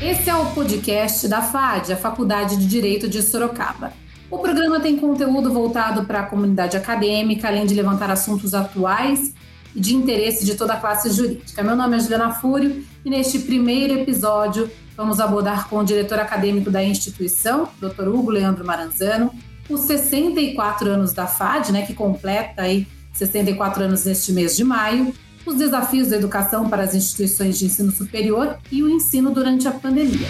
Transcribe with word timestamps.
Esse 0.00 0.30
é 0.30 0.36
o 0.36 0.46
podcast 0.52 1.26
da 1.26 1.42
FAD, 1.42 1.92
a 1.92 1.96
Faculdade 1.96 2.56
de 2.56 2.66
Direito 2.66 3.08
de 3.08 3.20
Sorocaba. 3.20 3.92
O 4.30 4.38
programa 4.38 4.78
tem 4.78 4.96
conteúdo 4.96 5.52
voltado 5.52 6.04
para 6.04 6.20
a 6.20 6.22
comunidade 6.22 6.76
acadêmica, 6.76 7.48
além 7.48 7.66
de 7.66 7.74
levantar 7.74 8.08
assuntos 8.08 8.54
atuais 8.54 9.34
e 9.74 9.80
de 9.80 9.96
interesse 9.96 10.44
de 10.44 10.54
toda 10.54 10.74
a 10.74 10.76
classe 10.76 11.10
jurídica. 11.10 11.64
Meu 11.64 11.74
nome 11.74 11.96
é 11.96 12.00
Juliana 12.00 12.32
Fúrio 12.32 12.84
e 13.04 13.10
neste 13.10 13.40
primeiro 13.40 13.98
episódio 13.98 14.70
vamos 14.96 15.18
abordar 15.18 15.68
com 15.68 15.78
o 15.78 15.84
diretor 15.84 16.20
acadêmico 16.20 16.70
da 16.70 16.82
instituição, 16.82 17.68
Dr. 17.80 18.06
Hugo 18.06 18.30
Leandro 18.30 18.64
Maranzano, 18.64 19.32
os 19.68 19.80
64 19.80 20.90
anos 20.90 21.12
da 21.12 21.26
FAD, 21.26 21.72
né, 21.72 21.82
que 21.82 21.92
completa 21.92 22.62
aí 22.62 22.86
64 23.14 23.82
anos 23.82 24.04
neste 24.04 24.32
mês 24.32 24.56
de 24.56 24.62
maio, 24.62 25.12
os 25.48 25.54
desafios 25.54 26.08
da 26.08 26.16
educação 26.16 26.68
para 26.68 26.82
as 26.82 26.94
instituições 26.94 27.58
de 27.58 27.66
ensino 27.66 27.90
superior 27.90 28.58
e 28.70 28.82
o 28.82 28.88
ensino 28.88 29.30
durante 29.30 29.66
a 29.66 29.72
pandemia. 29.72 30.28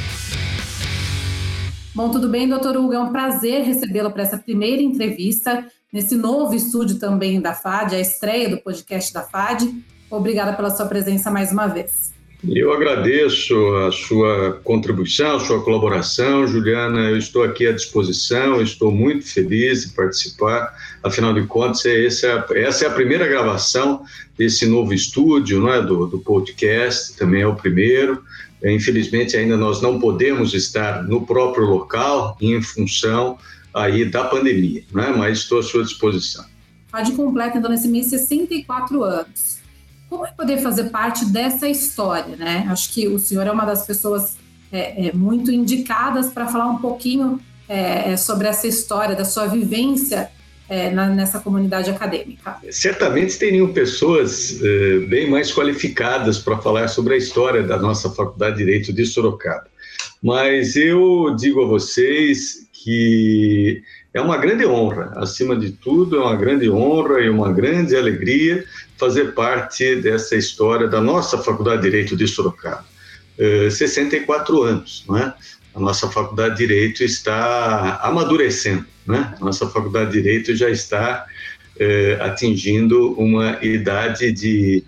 Bom, 1.95 2.11
tudo 2.11 2.29
bem, 2.29 2.49
doutor 2.49 2.77
Hugo? 2.77 2.93
É 2.93 3.01
um 3.01 3.11
prazer 3.11 3.65
recebê-lo 3.65 4.13
para 4.13 4.23
essa 4.23 4.39
primeira 4.39 4.81
entrevista 4.81 5.67
nesse 5.93 6.15
novo 6.15 6.55
estúdio 6.55 6.99
também 6.99 7.41
da 7.41 7.53
FAD, 7.53 7.97
a 7.97 8.01
estreia 8.01 8.49
do 8.49 8.59
podcast 8.59 9.13
da 9.13 9.23
FAD. 9.23 9.83
Obrigada 10.09 10.53
pela 10.53 10.71
sua 10.71 10.87
presença 10.87 11.31
mais 11.31 11.51
uma 11.51 11.67
vez. 11.67 12.18
Eu 12.47 12.73
agradeço 12.73 13.55
a 13.75 13.91
sua 13.91 14.61
contribuição, 14.63 15.37
a 15.37 15.41
sua 15.41 15.61
colaboração, 15.61 16.47
Juliana. 16.47 17.11
Eu 17.11 17.19
estou 17.19 17.43
aqui 17.43 17.67
à 17.67 17.73
disposição, 17.73 18.63
estou 18.63 18.93
muito 18.93 19.27
feliz 19.27 19.83
de 19.83 19.93
participar. 19.93 20.73
Afinal 21.03 21.35
de 21.35 21.45
contas, 21.47 21.85
é, 21.85 22.07
essa 22.07 22.85
é 22.85 22.87
a 22.87 22.93
primeira 22.93 23.27
gravação 23.27 24.05
desse 24.37 24.67
novo 24.67 24.95
estúdio, 24.95 25.61
não 25.61 25.73
é? 25.73 25.83
do, 25.83 26.07
do 26.07 26.21
podcast, 26.21 27.17
também 27.17 27.43
é 27.43 27.47
o 27.47 27.57
primeiro. 27.57 28.23
É, 28.63 28.73
infelizmente, 28.73 29.37
ainda 29.37 29.57
nós 29.57 29.83
não 29.83 29.99
podemos 29.99 30.55
estar 30.55 31.03
no 31.03 31.27
próprio 31.27 31.65
local 31.65 32.37
em 32.41 32.63
função 32.63 33.37
aí 33.75 34.05
da 34.05 34.25
pandemia, 34.25 34.85
né? 34.93 35.13
mas 35.17 35.39
estou 35.39 35.59
à 35.59 35.63
sua 35.63 35.83
disposição. 35.83 36.45
Fad 36.89 37.11
completa, 37.17 37.59
então, 37.59 37.71
nesse 37.71 37.89
mês, 37.89 38.07
64 38.07 39.03
anos. 39.03 39.58
Como 40.09 40.27
é 40.27 40.31
poder 40.31 40.59
fazer 40.59 40.85
parte 40.85 41.25
dessa 41.27 41.69
história, 41.69 42.37
né? 42.37 42.67
Acho 42.71 42.93
que 42.93 43.09
o 43.09 43.19
senhor 43.19 43.47
é 43.47 43.51
uma 43.51 43.65
das 43.65 43.87
pessoas 43.87 44.37
é, 44.73 45.09
é, 45.09 45.13
muito 45.13 45.51
indicadas 45.51 46.29
para 46.31 46.47
falar 46.47 46.67
um 46.67 46.79
pouquinho 46.79 47.41
é, 47.69 48.13
é, 48.13 48.17
sobre 48.17 48.49
essa 48.49 48.67
história, 48.67 49.15
da 49.15 49.25
sua 49.25 49.47
vivência 49.47 50.31
é, 50.69 50.91
na, 50.91 51.09
nessa 51.09 51.39
comunidade 51.39 51.91
acadêmica. 51.91 52.57
Certamente 52.71 53.39
teriam 53.39 53.73
pessoas 53.73 54.61
é, 54.63 54.99
bem 55.01 55.29
mais 55.29 55.53
qualificadas 55.53 56.39
para 56.39 56.59
falar 56.59 56.89
sobre 56.89 57.15
a 57.15 57.17
história 57.17 57.63
da 57.63 57.79
nossa 57.79 58.11
Faculdade 58.11 58.57
de 58.57 58.65
Direito 58.65 58.93
de 58.93 59.05
Sorocaba. 59.05 59.67
Mas 60.23 60.77
eu 60.77 61.35
digo 61.39 61.63
a 61.63 61.67
vocês 61.67 62.67
que 62.73 63.83
é 64.13 64.21
uma 64.21 64.37
grande 64.37 64.67
honra, 64.67 65.13
acima 65.17 65.57
de 65.57 65.71
tudo, 65.71 66.17
é 66.17 66.21
uma 66.21 66.37
grande 66.37 66.71
honra 66.71 67.21
e 67.21 67.29
uma 67.29 67.53
grande 67.53 67.97
alegria 67.97 68.65
fazer 68.99 69.33
parte 69.33 69.97
dessa 69.97 70.37
história 70.37 70.89
da 70.89 71.01
nossa 71.01 71.39
Faculdade 71.39 71.83
de 71.83 71.91
Direito 71.91 72.17
de 72.17 72.27
Sorocaba. 72.27 72.85
Uh, 73.39 73.71
64 73.71 74.63
anos, 74.63 75.05
não 75.09 75.17
é? 75.17 75.33
A 75.75 75.81
nossa 75.81 76.09
Faculdade 76.09 76.57
de 76.57 76.67
Direito 76.67 77.05
está 77.05 78.01
amadurecendo, 78.03 78.85
né? 79.07 79.35
A 79.41 79.45
nossa 79.45 79.69
Faculdade 79.69 80.11
de 80.11 80.21
Direito 80.21 80.57
já 80.57 80.69
está 80.69 81.25
uh, 81.77 82.23
atingindo 82.25 83.13
uma 83.13 83.65
idade 83.65 84.33
de 84.33 84.83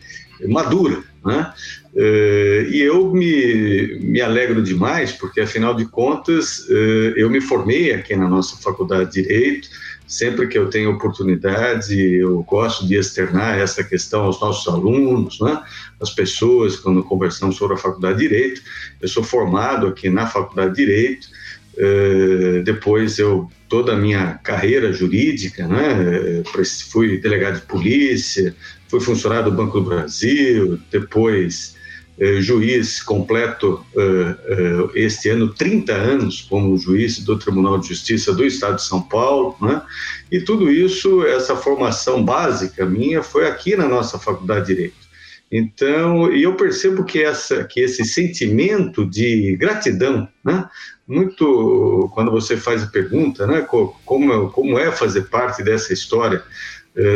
madura, 0.48 1.04
né? 1.24 1.52
E 1.92 2.80
eu 2.80 3.12
me, 3.12 3.98
me 4.00 4.20
alegro 4.20 4.62
demais, 4.62 5.10
porque 5.10 5.40
afinal 5.40 5.74
de 5.74 5.84
contas 5.86 6.60
uh, 6.68 7.12
eu 7.16 7.28
me 7.28 7.40
formei 7.40 7.92
aqui 7.92 8.14
na 8.14 8.28
nossa 8.28 8.56
Faculdade 8.56 9.12
de 9.12 9.22
Direito, 9.22 9.68
sempre 10.10 10.48
que 10.48 10.58
eu 10.58 10.68
tenho 10.68 10.90
oportunidade, 10.90 11.96
eu 11.96 12.42
gosto 12.42 12.84
de 12.86 12.96
externar 12.96 13.56
essa 13.56 13.84
questão 13.84 14.24
aos 14.24 14.40
nossos 14.40 14.66
alunos, 14.66 15.38
né? 15.40 15.62
as 16.00 16.10
pessoas, 16.10 16.74
quando 16.74 17.04
conversamos 17.04 17.56
sobre 17.56 17.76
a 17.76 17.78
Faculdade 17.78 18.18
de 18.18 18.28
Direito. 18.28 18.60
Eu 19.00 19.08
sou 19.08 19.22
formado 19.22 19.86
aqui 19.86 20.10
na 20.10 20.26
Faculdade 20.26 20.74
de 20.74 20.84
Direito, 20.84 21.28
uh, 21.76 22.62
depois 22.64 23.20
eu 23.20 23.48
toda 23.68 23.92
a 23.92 23.96
minha 23.96 24.34
carreira 24.42 24.92
jurídica, 24.92 25.68
né? 25.68 26.42
fui 26.90 27.18
delegado 27.18 27.60
de 27.60 27.66
polícia, 27.66 28.52
fui 28.88 28.98
funcionário 29.00 29.48
do 29.48 29.56
Banco 29.56 29.78
do 29.78 29.86
Brasil, 29.86 30.80
depois 30.90 31.76
eh, 32.20 32.38
juiz 32.42 33.02
completo 33.02 33.82
eh, 33.96 34.36
eh, 34.44 34.90
este 35.06 35.30
ano 35.30 35.54
30 35.54 35.90
anos 35.94 36.42
como 36.42 36.76
juiz 36.76 37.18
do 37.20 37.38
Tribunal 37.38 37.78
de 37.78 37.88
Justiça 37.88 38.34
do 38.34 38.44
Estado 38.44 38.76
de 38.76 38.84
São 38.84 39.00
Paulo, 39.00 39.56
né? 39.58 39.80
E 40.30 40.38
tudo 40.38 40.70
isso, 40.70 41.24
essa 41.24 41.56
formação 41.56 42.22
básica 42.22 42.84
minha 42.84 43.22
foi 43.22 43.46
aqui 43.48 43.74
na 43.74 43.88
nossa 43.88 44.18
Faculdade 44.18 44.66
de 44.66 44.74
Direito. 44.74 45.08
Então, 45.50 46.30
e 46.30 46.42
eu 46.42 46.54
percebo 46.56 47.04
que 47.04 47.22
essa 47.22 47.64
que 47.64 47.80
esse 47.80 48.04
sentimento 48.04 49.06
de 49.06 49.56
gratidão, 49.56 50.28
né? 50.44 50.68
Muito 51.08 52.10
quando 52.12 52.30
você 52.30 52.54
faz 52.54 52.82
a 52.82 52.86
pergunta, 52.86 53.46
né, 53.46 53.62
como 53.62 54.50
como 54.50 54.78
é 54.78 54.92
fazer 54.92 55.22
parte 55.22 55.62
dessa 55.62 55.92
história 55.92 56.42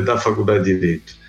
da 0.05 0.17
Faculdade 0.17 0.65
de 0.65 0.75
Direito 0.75 1.15
eh, 1.15 1.24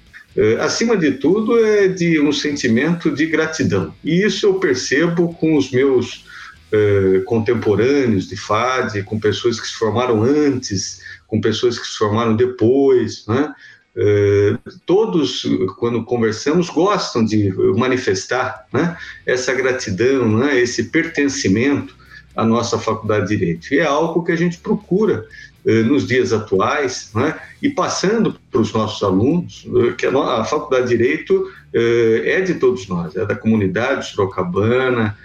acima 0.59 0.97
de 0.97 1.11
tudo, 1.11 1.57
é 1.63 1.87
de 1.87 2.19
um 2.19 2.31
sentimento 2.31 3.09
de 3.09 3.25
gratidão. 3.25 3.93
E 4.03 4.23
isso 4.23 4.45
eu 4.45 4.55
percebo 4.55 5.33
com 5.35 5.55
os 5.55 5.71
meus 5.71 6.25
eh, 6.71 7.21
contemporâneos 7.25 8.27
de 8.27 8.35
FAD, 8.35 9.03
com 9.03 9.17
pessoas 9.19 9.61
que 9.61 9.67
se 9.67 9.75
formaram 9.75 10.23
antes, 10.23 10.99
com 11.27 11.39
pessoas 11.39 11.79
que 11.79 11.87
se 11.87 11.95
formaram 11.95 12.35
depois, 12.35 13.25
né? 13.27 13.53
Uh, 13.95 14.59
todos, 14.85 15.45
quando 15.77 16.03
conversamos, 16.03 16.69
gostam 16.69 17.23
de 17.23 17.49
manifestar 17.77 18.67
né, 18.73 18.97
essa 19.25 19.53
gratidão, 19.53 20.37
né, 20.37 20.59
esse 20.59 20.89
pertencimento 20.89 21.95
à 22.35 22.43
nossa 22.43 22.77
faculdade 22.77 23.29
de 23.29 23.37
Direito. 23.37 23.73
E 23.73 23.79
é 23.79 23.85
algo 23.85 24.21
que 24.21 24.33
a 24.33 24.35
gente 24.35 24.57
procura 24.57 25.25
eh, 25.25 25.54
nos 25.65 26.07
dias 26.07 26.31
atuais, 26.31 27.09
né? 27.15 27.39
e 27.61 27.69
passando 27.69 28.39
para 28.51 28.61
os 28.61 28.71
nossos 28.71 29.01
alunos, 29.01 29.67
eh, 29.75 29.93
que 29.93 30.05
a, 30.05 30.11
a 30.11 30.45
Faculdade 30.45 30.87
de 30.87 30.97
Direito 30.97 31.51
eh, 31.73 32.21
é 32.25 32.41
de 32.41 32.55
todos 32.55 32.87
nós, 32.87 33.15
é 33.15 33.25
da 33.25 33.35
comunidade 33.35 34.07
sorocabana, 34.07 35.17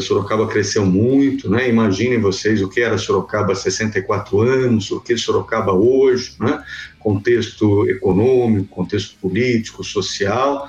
Sorocaba 0.00 0.46
cresceu 0.46 0.86
muito, 0.86 1.50
né? 1.50 1.68
Imaginem 1.68 2.18
vocês 2.18 2.62
o 2.62 2.68
que 2.68 2.80
era 2.80 2.96
Sorocaba 2.96 3.52
há 3.52 3.56
64 3.56 4.40
anos, 4.40 4.90
o 4.90 5.00
que 5.00 5.12
é 5.12 5.16
Sorocaba 5.16 5.72
hoje, 5.72 6.36
né? 6.40 6.64
Contexto 6.98 7.86
econômico, 7.90 8.68
contexto 8.68 9.16
político, 9.20 9.84
social, 9.84 10.66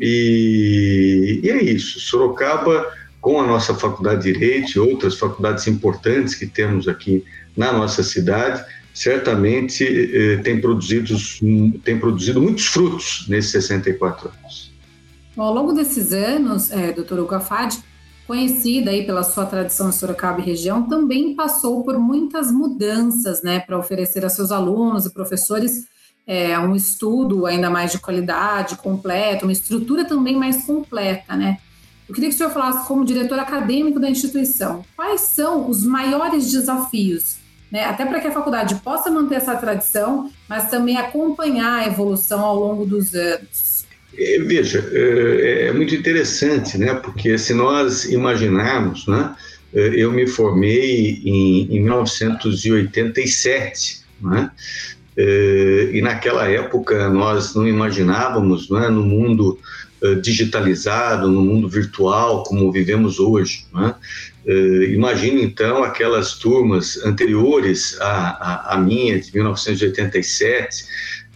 e, 0.00 1.40
e 1.42 1.50
é 1.50 1.62
isso. 1.62 2.00
Sorocaba, 2.00 2.86
com 3.20 3.40
a 3.40 3.46
nossa 3.46 3.74
Faculdade 3.74 4.22
de 4.22 4.32
Direito 4.32 4.72
e 4.76 4.78
outras 4.78 5.18
faculdades 5.18 5.66
importantes 5.66 6.34
que 6.34 6.46
temos 6.46 6.86
aqui 6.88 7.24
na 7.56 7.72
nossa 7.72 8.02
cidade, 8.02 8.64
certamente 8.94 9.84
eh, 9.84 10.36
tem, 10.38 10.60
produzido, 10.60 11.14
tem 11.84 11.98
produzido 11.98 12.40
muitos 12.40 12.66
frutos 12.66 13.26
nesses 13.28 13.50
64 13.52 14.28
anos. 14.28 14.72
Bom, 15.36 15.42
ao 15.44 15.54
longo 15.54 15.72
desses 15.72 16.12
anos, 16.12 16.70
é, 16.70 16.92
doutor 16.92 17.20
Hugo 17.20 17.34
conhecida 18.26 18.90
aí 18.90 19.06
pela 19.06 19.22
sua 19.22 19.46
tradição 19.46 19.88
em 19.88 19.92
Sorocaba 19.92 20.40
e 20.40 20.44
região, 20.44 20.86
também 20.86 21.34
passou 21.34 21.82
por 21.82 21.98
muitas 21.98 22.52
mudanças, 22.52 23.42
né, 23.42 23.60
para 23.60 23.78
oferecer 23.78 24.24
a 24.24 24.28
seus 24.28 24.52
alunos 24.52 25.06
e 25.06 25.14
professores 25.14 25.86
é, 26.26 26.58
um 26.58 26.76
estudo 26.76 27.46
ainda 27.46 27.70
mais 27.70 27.90
de 27.90 27.98
qualidade, 27.98 28.76
completo, 28.76 29.46
uma 29.46 29.52
estrutura 29.52 30.04
também 30.04 30.36
mais 30.36 30.66
completa, 30.66 31.34
né? 31.34 31.56
Eu 32.08 32.14
queria 32.14 32.30
que 32.30 32.34
o 32.34 32.38
senhor 32.38 32.50
falasse, 32.50 32.88
como 32.88 33.04
diretor 33.04 33.38
acadêmico 33.38 34.00
da 34.00 34.08
instituição, 34.08 34.82
quais 34.96 35.20
são 35.20 35.68
os 35.68 35.84
maiores 35.84 36.50
desafios 36.50 37.36
né? 37.70 37.84
até 37.84 38.04
para 38.04 38.18
que 38.20 38.26
a 38.26 38.32
faculdade 38.32 38.74
possa 38.76 39.10
manter 39.10 39.34
essa 39.36 39.54
tradição, 39.56 40.30
mas 40.48 40.68
também 40.70 40.96
acompanhar 40.96 41.80
a 41.80 41.86
evolução 41.86 42.40
ao 42.40 42.58
longo 42.58 42.86
dos 42.86 43.14
anos. 43.14 43.86
É, 44.16 44.38
veja, 44.40 44.88
é, 44.90 45.66
é 45.68 45.72
muito 45.72 45.94
interessante, 45.94 46.78
né? 46.78 46.94
porque 46.94 47.36
se 47.38 47.52
nós 47.54 48.06
imaginarmos, 48.06 49.06
né? 49.06 49.36
É, 49.74 50.02
eu 50.02 50.10
me 50.10 50.26
formei 50.26 51.20
em, 51.24 51.76
em 51.76 51.82
1987, 51.82 54.00
né? 54.20 54.50
e 55.92 56.00
naquela 56.00 56.48
época 56.48 57.10
nós 57.10 57.54
não 57.54 57.66
imaginávamos 57.66 58.70
né, 58.70 58.88
no 58.88 59.02
mundo 59.02 59.58
digitalizado, 60.22 61.28
no 61.28 61.40
mundo 61.42 61.68
virtual 61.68 62.42
como 62.44 62.70
vivemos 62.70 63.18
hoje. 63.18 63.66
Né? 63.74 63.94
Uh, 64.48 64.84
imagine 64.84 65.42
então 65.42 65.84
aquelas 65.84 66.38
turmas 66.38 66.96
anteriores 67.04 68.00
à, 68.00 68.30
à, 68.30 68.74
à, 68.74 68.78
minha, 68.78 69.20
de 69.20 69.30
1987. 69.34 70.86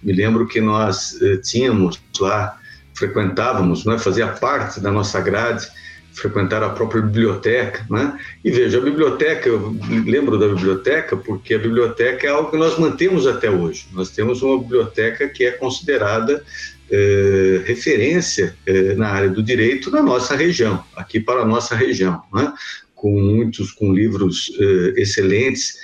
Me 0.03 0.15
lembro 0.15 0.47
que 0.47 0.63
nós 0.63 1.13
uh, 1.21 1.37
tínhamos 1.43 2.01
lá, 2.19 2.59
frequentávamos, 2.95 3.85
né, 3.85 3.99
fazia 3.99 4.29
parte 4.29 4.81
da 4.81 4.91
nossa 4.91 5.21
grade, 5.21 5.69
frequentar 6.15 6.63
a 6.63 6.71
própria 6.71 7.03
biblioteca, 7.03 7.85
né? 7.91 8.19
E 8.45 8.51
veja, 8.51 8.79
a 8.79 8.81
biblioteca, 8.81 9.49
eu 9.49 9.77
lembro 10.07 10.39
da 10.39 10.49
biblioteca 10.49 11.17
porque 11.17 11.55
a 11.55 11.59
biblioteca 11.59 12.27
é 12.27 12.31
algo 12.31 12.51
que 12.51 12.57
nós 12.57 12.79
mantemos 12.79 13.27
até 13.27 13.51
hoje. 13.51 13.87
Nós 13.93 14.11
temos 14.11 14.43
uma 14.43 14.59
biblioteca 14.59 15.29
que 15.29 15.45
é 15.45 15.53
considerada 15.53 16.43
é, 16.93 17.63
referência 17.65 18.55
é, 18.67 18.95
na 18.95 19.09
área 19.09 19.31
do 19.31 19.43
direito 19.43 19.91
na 19.91 20.03
nossa 20.03 20.37
região, 20.37 20.85
aqui 20.95 21.19
para 21.19 21.41
a 21.41 21.47
nossa 21.47 21.75
região, 21.75 22.23
né? 22.33 22.53
com 22.95 23.11
muitos 23.11 23.73
com 23.73 23.93
livros 23.93 24.53
é, 24.61 25.01
excelentes 25.01 25.75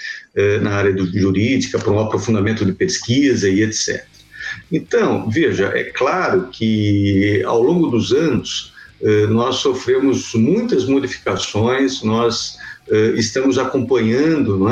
na 0.63 0.71
área 0.71 0.93
do, 0.93 1.05
jurídica, 1.05 1.81
para 1.81 1.91
um 1.91 1.99
aprofundamento 1.99 2.65
de 2.65 2.71
pesquisa 2.71 3.49
e 3.49 3.63
etc. 3.63 4.05
Então, 4.71 5.29
veja, 5.29 5.73
é 5.75 5.83
claro 5.83 6.49
que 6.53 7.43
ao 7.45 7.61
longo 7.61 7.89
dos 7.89 8.13
anos 8.13 8.73
nós 9.31 9.57
sofremos 9.57 10.35
muitas 10.35 10.85
modificações, 10.85 12.05
nós 12.05 12.57
estamos 13.17 13.59
acompanhando 13.59 14.65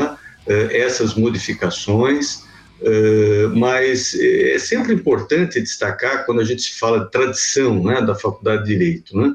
é, 0.46 0.78
essas 0.78 1.14
modificações, 1.14 2.44
Uh, 2.80 3.56
mas 3.56 4.14
é 4.14 4.58
sempre 4.58 4.92
importante 4.92 5.60
destacar 5.60 6.26
quando 6.26 6.42
a 6.42 6.44
gente 6.44 6.74
fala 6.78 7.04
de 7.04 7.10
tradição 7.10 7.82
né, 7.82 8.02
da 8.02 8.14
Faculdade 8.14 8.64
de 8.64 8.68
Direito. 8.68 9.16
Né? 9.16 9.34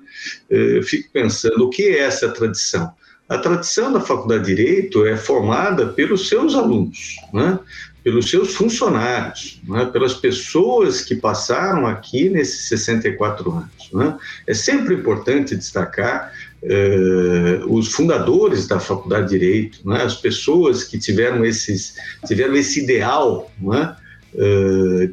Uh, 0.49 0.55
eu 0.77 0.83
fico 0.83 1.09
pensando, 1.11 1.65
o 1.65 1.69
que 1.69 1.83
é 1.83 1.99
essa 1.99 2.29
tradição? 2.29 2.93
A 3.27 3.37
tradição 3.37 3.91
da 3.91 4.01
Faculdade 4.01 4.45
de 4.45 4.55
Direito 4.55 5.05
é 5.05 5.17
formada 5.17 5.87
pelos 5.87 6.27
seus 6.27 6.53
alunos, 6.53 7.15
né? 7.33 7.57
pelos 8.03 8.29
seus 8.29 8.53
funcionários, 8.53 9.61
né? 9.67 9.85
pelas 9.85 10.13
pessoas 10.13 11.01
que 11.01 11.15
passaram 11.15 11.87
aqui 11.87 12.29
nesses 12.29 12.67
64 12.67 13.51
anos. 13.51 13.89
Né? 13.93 14.17
É 14.45 14.53
sempre 14.53 14.95
importante 14.95 15.55
destacar 15.55 16.31
eh, 16.63 17.61
os 17.67 17.91
fundadores 17.91 18.67
da 18.67 18.79
Faculdade 18.79 19.29
de 19.29 19.39
Direito, 19.39 19.79
né, 19.87 20.03
as 20.03 20.15
pessoas 20.15 20.83
que 20.83 20.99
tiveram, 20.99 21.43
esses, 21.45 21.95
tiveram 22.27 22.55
esse 22.55 22.81
ideal 22.81 23.51
né, 23.59 23.95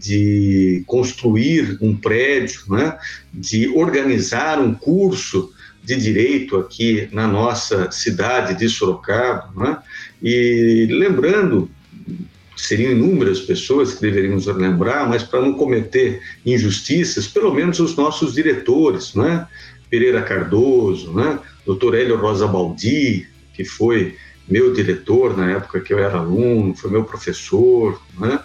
de 0.01 0.85
construir 0.87 1.77
um 1.81 1.97
prédio, 1.97 2.61
né, 2.69 2.97
de 3.35 3.69
organizar 3.69 4.61
um 4.61 4.73
curso 4.73 5.53
de 5.83 5.97
direito 5.97 6.57
aqui 6.57 7.09
na 7.11 7.27
nossa 7.27 7.91
cidade 7.91 8.57
de 8.57 8.69
Sorocaba. 8.69 9.51
Né, 9.57 9.79
e 10.23 10.87
lembrando 10.91 11.69
seriam 12.59 12.93
inúmeras 12.93 13.41
pessoas 13.41 13.95
que 13.95 14.01
deveríamos 14.01 14.47
lembrar, 14.47 15.09
mas 15.09 15.23
para 15.23 15.41
não 15.41 15.55
cometer 15.55 16.21
injustiças, 16.45 17.29
pelo 17.29 17.55
menos 17.55 17.79
os 17.79 17.97
nossos 17.97 18.35
diretores, 18.35 19.15
né? 19.15 19.47
Pereira 19.91 20.23
Cardoso, 20.23 21.13
né? 21.15 21.39
Dr. 21.67 21.95
Hélio 21.95 22.17
Rosa 22.17 22.47
Baldi, 22.47 23.27
que 23.55 23.65
foi 23.65 24.17
meu 24.49 24.73
diretor 24.73 25.37
na 25.37 25.51
época 25.51 25.81
que 25.81 25.93
eu 25.93 25.99
era 25.99 26.19
aluno, 26.19 26.75
foi 26.75 26.91
meu 26.91 27.05
professor, 27.05 28.01
né? 28.19 28.41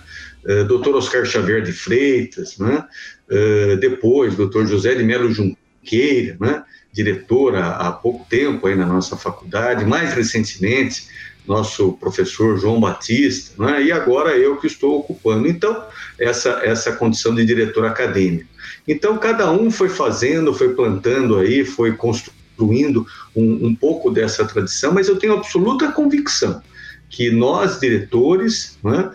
Uh, 0.46 0.66
Dr. 0.66 0.96
Oscar 0.96 1.26
Xavier 1.26 1.62
de 1.62 1.72
Freitas, 1.72 2.58
né? 2.58 2.86
Uh, 3.30 3.78
depois, 3.78 4.36
Dr. 4.36 4.66
José 4.66 4.96
de 4.96 5.04
Melo 5.04 5.32
Junqueira, 5.32 6.36
né? 6.40 6.64
diretor 6.94 7.56
há, 7.56 7.92
pouco 7.92 8.24
tempo 8.30 8.68
aí 8.68 8.76
na 8.76 8.86
nossa 8.86 9.18
faculdade, 9.18 9.84
mais 9.84 10.14
recentemente, 10.14 11.08
nosso 11.48 11.94
professor 11.94 12.58
João 12.58 12.80
Batista, 12.80 13.62
né? 13.62 13.84
e 13.84 13.92
agora 13.92 14.38
eu 14.38 14.58
que 14.58 14.68
estou 14.68 15.00
ocupando, 15.00 15.48
então, 15.48 15.84
essa, 16.20 16.62
essa 16.64 16.94
condição 16.94 17.36
de 17.36 17.46
diretor 17.46 17.86
acadêmico. 17.86 18.50
Então, 18.88 19.18
cada 19.18 19.52
um 19.52 19.70
foi 19.70 19.90
fazendo, 19.90 20.54
foi 20.54 20.74
plantando 20.74 21.38
aí, 21.38 21.66
foi 21.66 21.94
construindo 21.94 23.06
um, 23.36 23.68
um 23.68 23.76
pouco 23.76 24.10
dessa 24.10 24.46
tradição, 24.46 24.94
mas 24.94 25.08
eu 25.08 25.18
tenho 25.18 25.34
absoluta 25.34 25.92
convicção 25.92 26.62
que 27.10 27.30
nós, 27.30 27.80
diretores, 27.80 28.78
né, 28.84 29.12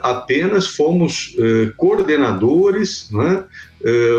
apenas 0.00 0.68
fomos 0.68 1.34
uh, 1.38 1.72
coordenadores, 1.76 3.10
né, 3.10 3.44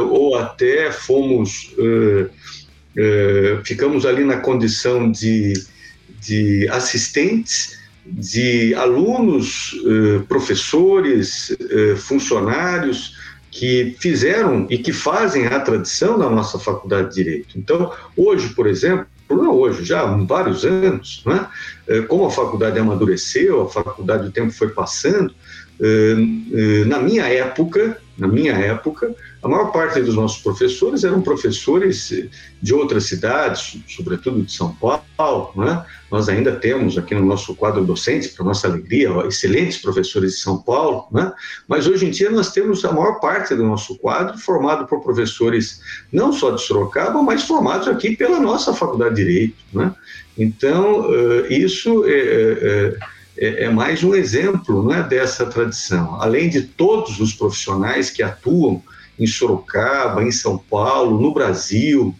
ou 0.09 0.35
até 0.35 0.91
fomos, 0.91 1.75
ficamos 3.65 4.05
ali 4.05 4.23
na 4.23 4.37
condição 4.37 5.11
de, 5.11 5.53
de 6.21 6.67
assistentes, 6.69 7.77
de 8.05 8.73
alunos, 8.75 9.75
professores, 10.27 11.55
funcionários, 11.97 13.15
que 13.51 13.95
fizeram 13.99 14.67
e 14.69 14.77
que 14.77 14.93
fazem 14.93 15.47
a 15.47 15.59
tradição 15.59 16.17
da 16.17 16.29
nossa 16.29 16.57
faculdade 16.59 17.09
de 17.09 17.15
Direito. 17.15 17.57
Então, 17.57 17.91
hoje, 18.15 18.49
por 18.49 18.67
exemplo, 18.67 19.07
não 19.29 19.51
hoje, 19.51 19.83
já 19.83 20.01
há 20.01 20.17
vários 20.23 20.63
anos, 20.63 21.21
né? 21.25 21.47
como 22.07 22.25
a 22.25 22.31
faculdade 22.31 22.79
amadureceu, 22.79 23.63
a 23.63 23.69
faculdade, 23.69 24.27
o 24.27 24.31
tempo 24.31 24.51
foi 24.51 24.69
passando, 24.69 25.33
eh, 25.79 26.15
eh, 26.53 26.85
na 26.85 26.99
minha 26.99 27.25
época, 27.27 27.97
na 28.17 28.27
minha 28.27 28.53
época, 28.53 29.13
a 29.47 29.49
maior 29.49 29.71
parte 29.71 30.01
dos 30.01 30.13
nossos 30.13 30.41
professores 30.41 31.05
eram 31.05 31.21
professores 31.21 32.13
de 32.61 32.73
outras 32.73 33.05
cidades, 33.05 33.77
sobretudo 33.87 34.41
de 34.41 34.51
São 34.51 34.75
Paulo. 35.15 35.53
Né? 35.55 35.85
Nós 36.11 36.27
ainda 36.27 36.51
temos 36.51 36.97
aqui 36.97 37.15
no 37.15 37.25
nosso 37.25 37.55
quadro 37.55 37.85
docente, 37.85 38.27
para 38.27 38.45
nossa 38.45 38.67
alegria, 38.67 39.09
excelentes 39.25 39.77
professores 39.77 40.33
de 40.33 40.39
São 40.39 40.57
Paulo, 40.57 41.07
né? 41.13 41.31
mas 41.65 41.87
hoje 41.87 42.05
em 42.05 42.09
dia 42.09 42.29
nós 42.29 42.51
temos 42.51 42.83
a 42.83 42.91
maior 42.91 43.21
parte 43.21 43.55
do 43.55 43.63
nosso 43.63 43.97
quadro 43.97 44.37
formado 44.37 44.85
por 44.85 45.01
professores 45.01 45.79
não 46.11 46.33
só 46.33 46.51
de 46.51 46.61
Sorocaba, 46.61 47.23
mas 47.23 47.43
formados 47.43 47.87
aqui 47.87 48.17
pela 48.17 48.41
nossa 48.41 48.73
Faculdade 48.73 49.15
de 49.15 49.23
Direito. 49.23 49.55
Né? 49.71 49.95
Então, 50.37 51.07
isso 51.49 52.03
é, 52.05 52.11
é 52.11 52.97
é, 53.39 53.69
mais 53.69 54.03
um 54.03 54.15
exemplo 54.15 54.81
não 54.81 54.91
é, 54.91 55.03
dessa 55.07 55.45
tradição. 55.45 56.19
Além 56.19 56.49
de 56.49 56.63
todos 56.63 57.19
os 57.19 57.33
profissionais 57.33 58.09
que 58.09 58.23
atuam 58.23 58.81
em 59.19 59.25
Sorocaba, 59.25 60.23
em 60.23 60.31
São 60.31 60.57
Paulo, 60.57 61.19
no 61.19 61.33
Brasil, 61.33 62.15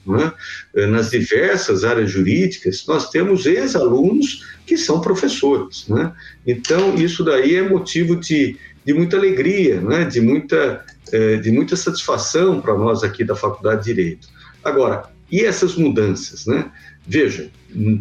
é, 0.76 0.86
nas 0.88 1.12
diversas 1.12 1.84
áreas 1.84 2.10
jurídicas, 2.10 2.86
nós 2.88 3.10
temos 3.10 3.46
ex-alunos 3.46 4.46
que 4.66 4.78
são 4.78 5.00
professores. 5.00 5.88
Né? 5.88 6.12
Então, 6.46 6.96
isso 6.96 7.24
daí 7.24 7.56
é 7.56 7.68
motivo 7.68 8.16
de, 8.16 8.58
de 8.86 8.94
muita 8.94 9.18
alegria, 9.18 9.80
né? 9.80 10.06
de, 10.06 10.20
muita, 10.20 10.84
é, 11.12 11.38
de 11.38 11.52
muita 11.52 11.76
satisfação 11.76 12.60
para 12.60 12.76
nós 12.76 13.04
aqui 13.04 13.24
da 13.24 13.36
Faculdade 13.36 13.84
de 13.84 13.94
Direito. 13.94 14.28
Agora, 14.64 15.04
e 15.32 15.42
essas 15.42 15.76
mudanças? 15.76 16.46
Né? 16.46 16.72
Veja, 17.06 17.50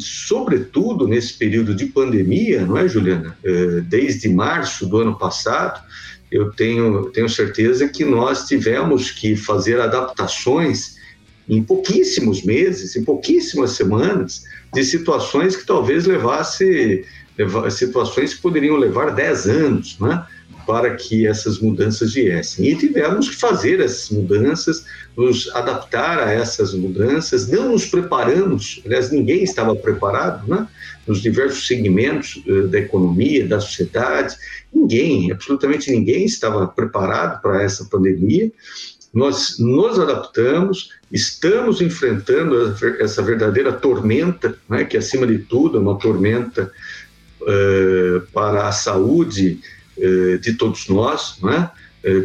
sobretudo 0.00 1.06
nesse 1.06 1.34
período 1.34 1.74
de 1.74 1.86
pandemia, 1.86 2.64
não 2.64 2.76
é, 2.76 2.88
Juliana? 2.88 3.36
É, 3.44 3.80
desde 3.82 4.28
março 4.28 4.86
do 4.86 4.98
ano 4.98 5.16
passado, 5.16 5.80
eu 6.30 6.50
tenho, 6.50 7.10
tenho 7.10 7.28
certeza 7.28 7.88
que 7.88 8.04
nós 8.04 8.46
tivemos 8.46 9.10
que 9.10 9.36
fazer 9.36 9.80
adaptações 9.80 10.96
em 11.48 11.62
pouquíssimos 11.62 12.42
meses, 12.42 12.96
em 12.96 13.04
pouquíssimas 13.04 13.72
semanas, 13.72 14.42
de 14.74 14.84
situações 14.84 15.54
que 15.54 15.64
talvez 15.64 16.04
levasse, 16.04 17.04
situações 17.70 18.34
que 18.34 18.42
poderiam 18.42 18.76
levar 18.76 19.14
10 19.14 19.46
anos, 19.46 19.96
né? 20.00 20.26
Para 20.66 20.94
que 20.96 21.26
essas 21.26 21.60
mudanças 21.60 22.12
viessem. 22.12 22.66
E 22.66 22.76
tivemos 22.76 23.28
que 23.28 23.36
fazer 23.36 23.80
essas 23.80 24.10
mudanças, 24.10 24.84
nos 25.16 25.48
adaptar 25.54 26.18
a 26.18 26.32
essas 26.32 26.74
mudanças, 26.74 27.48
não 27.48 27.72
nos 27.72 27.86
preparamos, 27.86 28.82
aliás, 28.84 29.10
ninguém 29.10 29.44
estava 29.44 29.74
preparado, 29.76 30.46
né? 30.48 30.66
nos 31.06 31.22
diversos 31.22 31.66
segmentos 31.66 32.42
uh, 32.46 32.66
da 32.66 32.80
economia, 32.80 33.46
da 33.46 33.60
sociedade, 33.60 34.36
ninguém, 34.74 35.30
absolutamente 35.30 35.90
ninguém 35.90 36.24
estava 36.24 36.66
preparado 36.66 37.40
para 37.40 37.62
essa 37.62 37.84
pandemia. 37.84 38.50
Nós 39.14 39.58
nos 39.58 39.98
adaptamos, 39.98 40.90
estamos 41.10 41.80
enfrentando 41.80 42.74
essa 42.98 43.22
verdadeira 43.22 43.72
tormenta, 43.72 44.58
né? 44.68 44.84
que 44.84 44.96
acima 44.96 45.26
de 45.26 45.38
tudo 45.38 45.78
é 45.78 45.80
uma 45.80 45.98
tormenta 45.98 46.70
uh, 47.40 48.20
para 48.32 48.68
a 48.68 48.72
saúde 48.72 49.60
eh, 49.62 49.75
de 50.40 50.52
todos 50.54 50.88
nós, 50.88 51.38
né? 51.42 51.70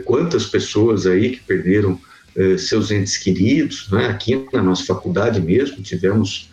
quantas 0.05 0.45
pessoas 0.45 1.07
aí 1.07 1.31
que 1.31 1.39
perderam 1.39 1.99
eh, 2.35 2.57
seus 2.57 2.91
entes 2.91 3.17
queridos, 3.17 3.89
né? 3.91 4.07
aqui 4.07 4.45
na 4.53 4.61
nossa 4.61 4.85
faculdade 4.85 5.41
mesmo 5.41 5.81
tivemos 5.81 6.49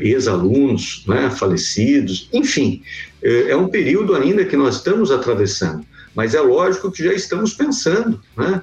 ex-alunos 0.00 1.04
né? 1.06 1.30
falecidos, 1.30 2.28
enfim, 2.32 2.82
é 3.22 3.54
um 3.54 3.68
período 3.68 4.14
ainda 4.14 4.42
que 4.42 4.56
nós 4.56 4.76
estamos 4.76 5.10
atravessando, 5.10 5.84
mas 6.14 6.34
é 6.34 6.40
lógico 6.40 6.90
que 6.90 7.04
já 7.04 7.12
estamos 7.12 7.52
pensando 7.52 8.18
né? 8.36 8.62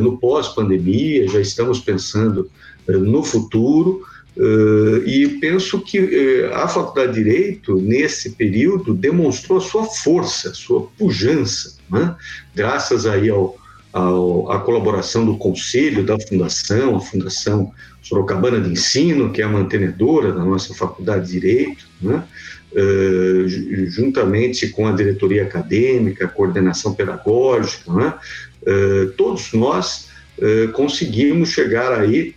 no 0.00 0.16
pós-pandemia, 0.18 1.28
já 1.28 1.38
estamos 1.38 1.80
pensando 1.80 2.50
no 2.88 3.22
futuro, 3.22 4.02
Uh, 4.34 5.06
e 5.06 5.38
penso 5.40 5.80
que 5.80 5.98
uh, 6.00 6.54
a 6.54 6.66
Faculdade 6.66 7.12
de 7.12 7.22
Direito, 7.22 7.76
nesse 7.76 8.30
período, 8.30 8.94
demonstrou 8.94 9.58
a 9.58 9.60
sua 9.60 9.84
força, 9.84 10.54
sua 10.54 10.88
pujança, 10.98 11.76
né? 11.90 12.16
graças 12.54 13.04
aí 13.04 13.28
ao, 13.28 13.58
a 13.92 14.58
colaboração 14.58 15.26
do 15.26 15.36
conselho 15.36 16.02
da 16.02 16.18
fundação, 16.18 16.96
a 16.96 17.00
Fundação 17.00 17.72
Sorocabana 18.02 18.58
de 18.58 18.70
Ensino, 18.70 19.30
que 19.30 19.42
é 19.42 19.44
a 19.44 19.48
mantenedora 19.48 20.32
da 20.32 20.42
nossa 20.42 20.72
Faculdade 20.74 21.26
de 21.26 21.32
Direito, 21.32 21.86
né? 22.00 22.24
Uh, 22.72 23.46
juntamente 23.90 24.66
com 24.68 24.88
a 24.88 24.92
diretoria 24.92 25.42
acadêmica, 25.42 26.24
a 26.24 26.28
coordenação 26.28 26.94
pedagógica, 26.94 27.92
né? 27.92 28.14
todos 29.16 29.52
nós 29.52 30.08
conseguimos 30.72 31.48
chegar 31.48 31.92
aí 31.92 32.34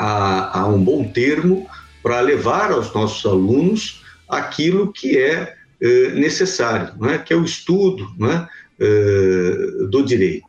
a, 0.00 0.60
a 0.60 0.66
um 0.66 0.82
bom 0.82 1.04
termo 1.04 1.68
para 2.02 2.20
levar 2.20 2.72
aos 2.72 2.92
nossos 2.94 3.24
alunos 3.24 4.02
aquilo 4.28 4.92
que 4.92 5.18
é 5.18 5.54
necessário, 6.14 6.94
né? 7.00 7.18
que 7.18 7.32
é 7.32 7.36
o 7.36 7.44
estudo 7.44 8.10
né? 8.18 8.46
do 9.90 10.02
direito. 10.02 10.46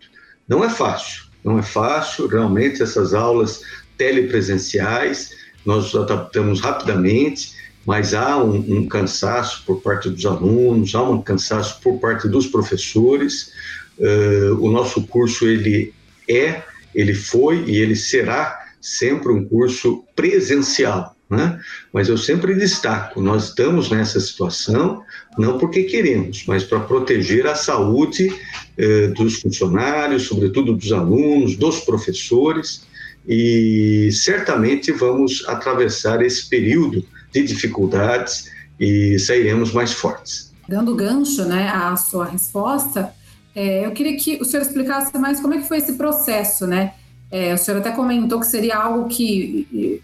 Não 0.48 0.63
é 0.63 0.70
fácil, 0.70 1.24
não 1.43 1.58
é 1.58 1.63
fácil, 1.63 2.27
realmente 2.27 2.84
essas 2.84 3.13
aulas 3.13 3.62
telepresenciais, 3.98 5.31
nós 5.65 5.93
adaptamos 5.96 6.60
rapidamente, 6.60 7.53
mas 7.86 8.13
há 8.13 8.38
um, 8.38 8.55
um, 8.55 8.88
cansaço 8.88 9.63
por 9.65 9.81
parte 9.81 10.10
dos 10.10 10.25
alunos, 10.25 10.93
há 10.93 11.03
um 11.03 11.22
cansaço 11.22 11.79
por 11.81 12.00
parte 12.00 12.27
dos 12.27 12.48
professores. 12.48 13.51
Uh, 13.98 14.55
o 14.60 14.72
nosso 14.72 15.05
curso 15.08 15.48
ele 15.48 15.93
é, 16.27 16.63
ele 16.93 17.13
foi 17.13 17.63
e 17.65 17.77
ele 17.77 17.96
será 17.96 18.61
sempre 18.81 19.31
um 19.31 19.45
curso 19.45 20.03
presencial, 20.15 21.15
né? 21.29 21.59
Mas 21.93 22.09
eu 22.09 22.17
sempre 22.17 22.55
destaco, 22.55 23.21
nós 23.21 23.50
estamos 23.50 23.89
nessa 23.89 24.19
situação 24.19 25.03
não 25.38 25.57
porque 25.57 25.83
queremos, 25.83 26.43
mas 26.45 26.63
para 26.63 26.79
proteger 26.81 27.47
a 27.47 27.55
saúde 27.55 28.27
uh, 28.27 29.13
dos 29.13 29.39
funcionários, 29.39 30.23
sobretudo 30.23 30.73
dos 30.73 30.91
alunos, 30.91 31.55
dos 31.55 31.79
professores 31.81 32.85
e 33.27 34.09
certamente 34.11 34.91
vamos 34.91 35.47
atravessar 35.47 36.21
esse 36.21 36.50
período 36.50 37.05
de 37.31 37.43
dificuldades 37.43 38.50
e 38.79 39.17
sairemos 39.19 39.71
mais 39.71 39.93
fortes. 39.93 40.51
Dando 40.67 40.95
gancho 40.95 41.45
né, 41.45 41.69
à 41.69 41.95
sua 41.95 42.25
resposta, 42.25 43.13
é, 43.55 43.85
eu 43.85 43.91
queria 43.91 44.17
que 44.17 44.39
o 44.41 44.45
senhor 44.45 44.63
explicasse 44.63 45.17
mais 45.17 45.39
como 45.39 45.53
é 45.53 45.59
que 45.59 45.67
foi 45.67 45.77
esse 45.77 45.93
processo, 45.93 46.65
né? 46.65 46.93
É, 47.31 47.53
o 47.53 47.57
senhor 47.57 47.79
até 47.79 47.91
comentou 47.91 48.39
que 48.39 48.45
seria 48.45 48.75
algo 48.75 49.07
que 49.07 50.01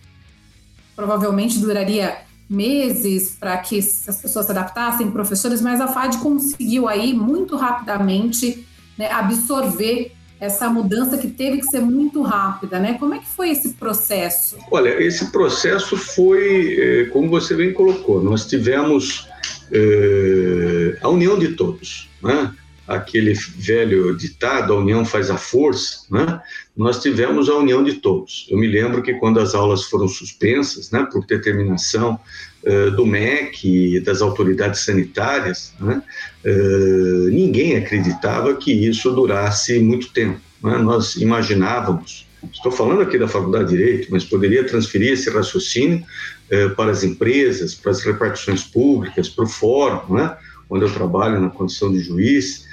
provavelmente 0.95 1.59
duraria 1.59 2.17
meses 2.49 3.35
para 3.37 3.57
que 3.57 3.77
as 3.77 4.21
pessoas 4.21 4.45
se 4.45 4.51
adaptassem, 4.51 5.11
professores, 5.11 5.61
mas 5.61 5.81
a 5.81 5.87
FAD 5.87 6.17
conseguiu 6.19 6.87
aí 6.87 7.13
muito 7.13 7.57
rapidamente 7.57 8.65
né, 8.97 9.11
absorver 9.11 10.13
essa 10.39 10.69
mudança 10.69 11.17
que 11.17 11.27
teve 11.27 11.57
que 11.57 11.65
ser 11.65 11.81
muito 11.81 12.21
rápida, 12.21 12.79
né? 12.79 12.95
Como 12.99 13.13
é 13.13 13.19
que 13.19 13.27
foi 13.27 13.49
esse 13.49 13.73
processo? 13.73 14.57
Olha, 14.69 15.01
esse 15.01 15.31
processo 15.31 15.97
foi, 15.97 16.75
eh, 16.79 17.05
como 17.05 17.27
você 17.27 17.55
bem 17.55 17.73
colocou, 17.73 18.23
nós 18.23 18.45
tivemos 18.45 19.27
é, 19.71 20.97
a 21.01 21.09
união 21.09 21.39
de 21.39 21.53
todos, 21.53 22.07
né? 22.21 22.53
Aquele 22.87 23.33
velho 23.33 24.15
ditado, 24.15 24.71
a 24.71 24.77
união 24.77 25.03
faz 25.03 25.29
a 25.29 25.37
força, 25.37 26.05
né? 26.09 26.41
Nós 26.77 27.01
tivemos 27.01 27.49
a 27.49 27.55
união 27.55 27.83
de 27.83 27.93
todos. 27.93 28.47
Eu 28.49 28.57
me 28.57 28.67
lembro 28.67 29.01
que 29.01 29.15
quando 29.15 29.39
as 29.39 29.55
aulas 29.55 29.83
foram 29.85 30.07
suspensas, 30.07 30.91
né, 30.91 31.07
por 31.11 31.25
determinação 31.25 32.19
uh, 32.63 32.91
do 32.91 33.03
MEC 33.03 33.95
e 33.95 33.99
das 33.99 34.21
autoridades 34.21 34.85
sanitárias, 34.85 35.73
né, 35.79 36.03
uh, 36.45 37.29
ninguém 37.29 37.75
acreditava 37.75 38.55
que 38.55 38.71
isso 38.71 39.11
durasse 39.11 39.79
muito 39.79 40.13
tempo. 40.13 40.39
Né? 40.63 40.77
Nós 40.77 41.15
imaginávamos, 41.15 42.27
estou 42.53 42.71
falando 42.71 43.01
aqui 43.01 43.17
da 43.17 43.27
Faculdade 43.27 43.71
de 43.71 43.77
Direito, 43.77 44.07
mas 44.11 44.23
poderia 44.23 44.63
transferir 44.63 45.13
esse 45.13 45.31
raciocínio 45.31 46.03
uh, 46.51 46.75
para 46.75 46.91
as 46.91 47.03
empresas, 47.03 47.73
para 47.73 47.91
as 47.91 48.03
repartições 48.03 48.63
públicas, 48.63 49.27
para 49.27 49.45
o 49.45 49.47
fórum, 49.47 50.13
né, 50.13 50.37
onde 50.69 50.85
eu 50.85 50.93
trabalho 50.93 51.41
na 51.41 51.49
condição 51.49 51.91
de 51.91 51.99
juiz. 52.01 52.66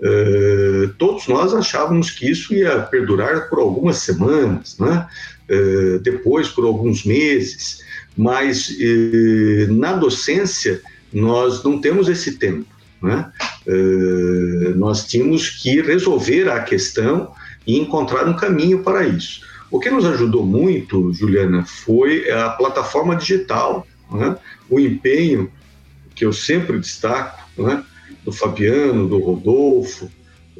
Uh, 0.00 0.88
todos 0.96 1.28
nós 1.28 1.52
achávamos 1.52 2.10
que 2.10 2.30
isso 2.30 2.54
ia 2.54 2.80
perdurar 2.80 3.50
por 3.50 3.58
algumas 3.58 3.98
semanas, 3.98 4.78
né? 4.78 5.06
Uh, 5.50 5.98
depois 5.98 6.48
por 6.48 6.64
alguns 6.64 7.04
meses, 7.04 7.82
mas 8.16 8.70
uh, 8.70 9.72
na 9.72 9.92
docência 9.92 10.80
nós 11.12 11.62
não 11.62 11.80
temos 11.80 12.08
esse 12.08 12.38
tempo. 12.38 12.66
Né? 13.02 13.32
nós 14.76 15.06
tínhamos 15.06 15.48
que 15.48 15.80
resolver 15.80 16.50
a 16.50 16.60
questão 16.60 17.32
e 17.66 17.78
encontrar 17.78 18.28
um 18.28 18.36
caminho 18.36 18.82
para 18.82 19.06
isso. 19.06 19.40
O 19.70 19.80
que 19.80 19.88
nos 19.88 20.04
ajudou 20.04 20.44
muito, 20.44 21.10
Juliana, 21.14 21.64
foi 21.64 22.30
a 22.30 22.50
plataforma 22.50 23.16
digital, 23.16 23.86
né? 24.10 24.36
o 24.68 24.78
empenho 24.78 25.50
que 26.14 26.26
eu 26.26 26.32
sempre 26.32 26.78
destaco, 26.78 27.62
né? 27.62 27.82
Do 28.24 28.32
Fabiano, 28.32 29.08
do 29.08 29.18
Rodolfo, 29.18 30.10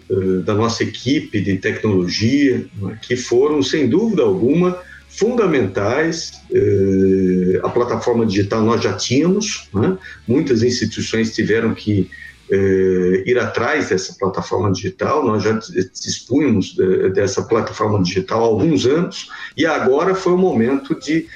eh, 0.08 0.42
da 0.44 0.54
nossa 0.54 0.82
equipe 0.82 1.40
de 1.40 1.56
tecnologia, 1.56 2.66
né, 2.80 2.98
que 3.02 3.16
foram, 3.16 3.62
sem 3.62 3.88
dúvida 3.88 4.22
alguma, 4.22 4.78
fundamentais. 5.08 6.40
Eh, 6.52 7.60
a 7.62 7.68
plataforma 7.68 8.24
digital 8.24 8.62
nós 8.62 8.82
já 8.82 8.92
tínhamos, 8.94 9.68
né? 9.74 9.98
muitas 10.26 10.62
instituições 10.62 11.34
tiveram 11.34 11.74
que 11.74 12.10
eh, 12.50 13.22
ir 13.26 13.38
atrás 13.38 13.90
dessa 13.90 14.14
plataforma 14.18 14.72
digital, 14.72 15.24
nós 15.24 15.42
já 15.42 15.52
dispunhamos 15.52 16.76
dessa 17.14 17.42
plataforma 17.42 18.02
digital 18.02 18.42
há 18.42 18.46
alguns 18.46 18.86
anos, 18.86 19.28
e 19.56 19.66
agora 19.66 20.14
foi 20.14 20.32
o 20.32 20.38
momento 20.38 20.98
de, 20.98 21.26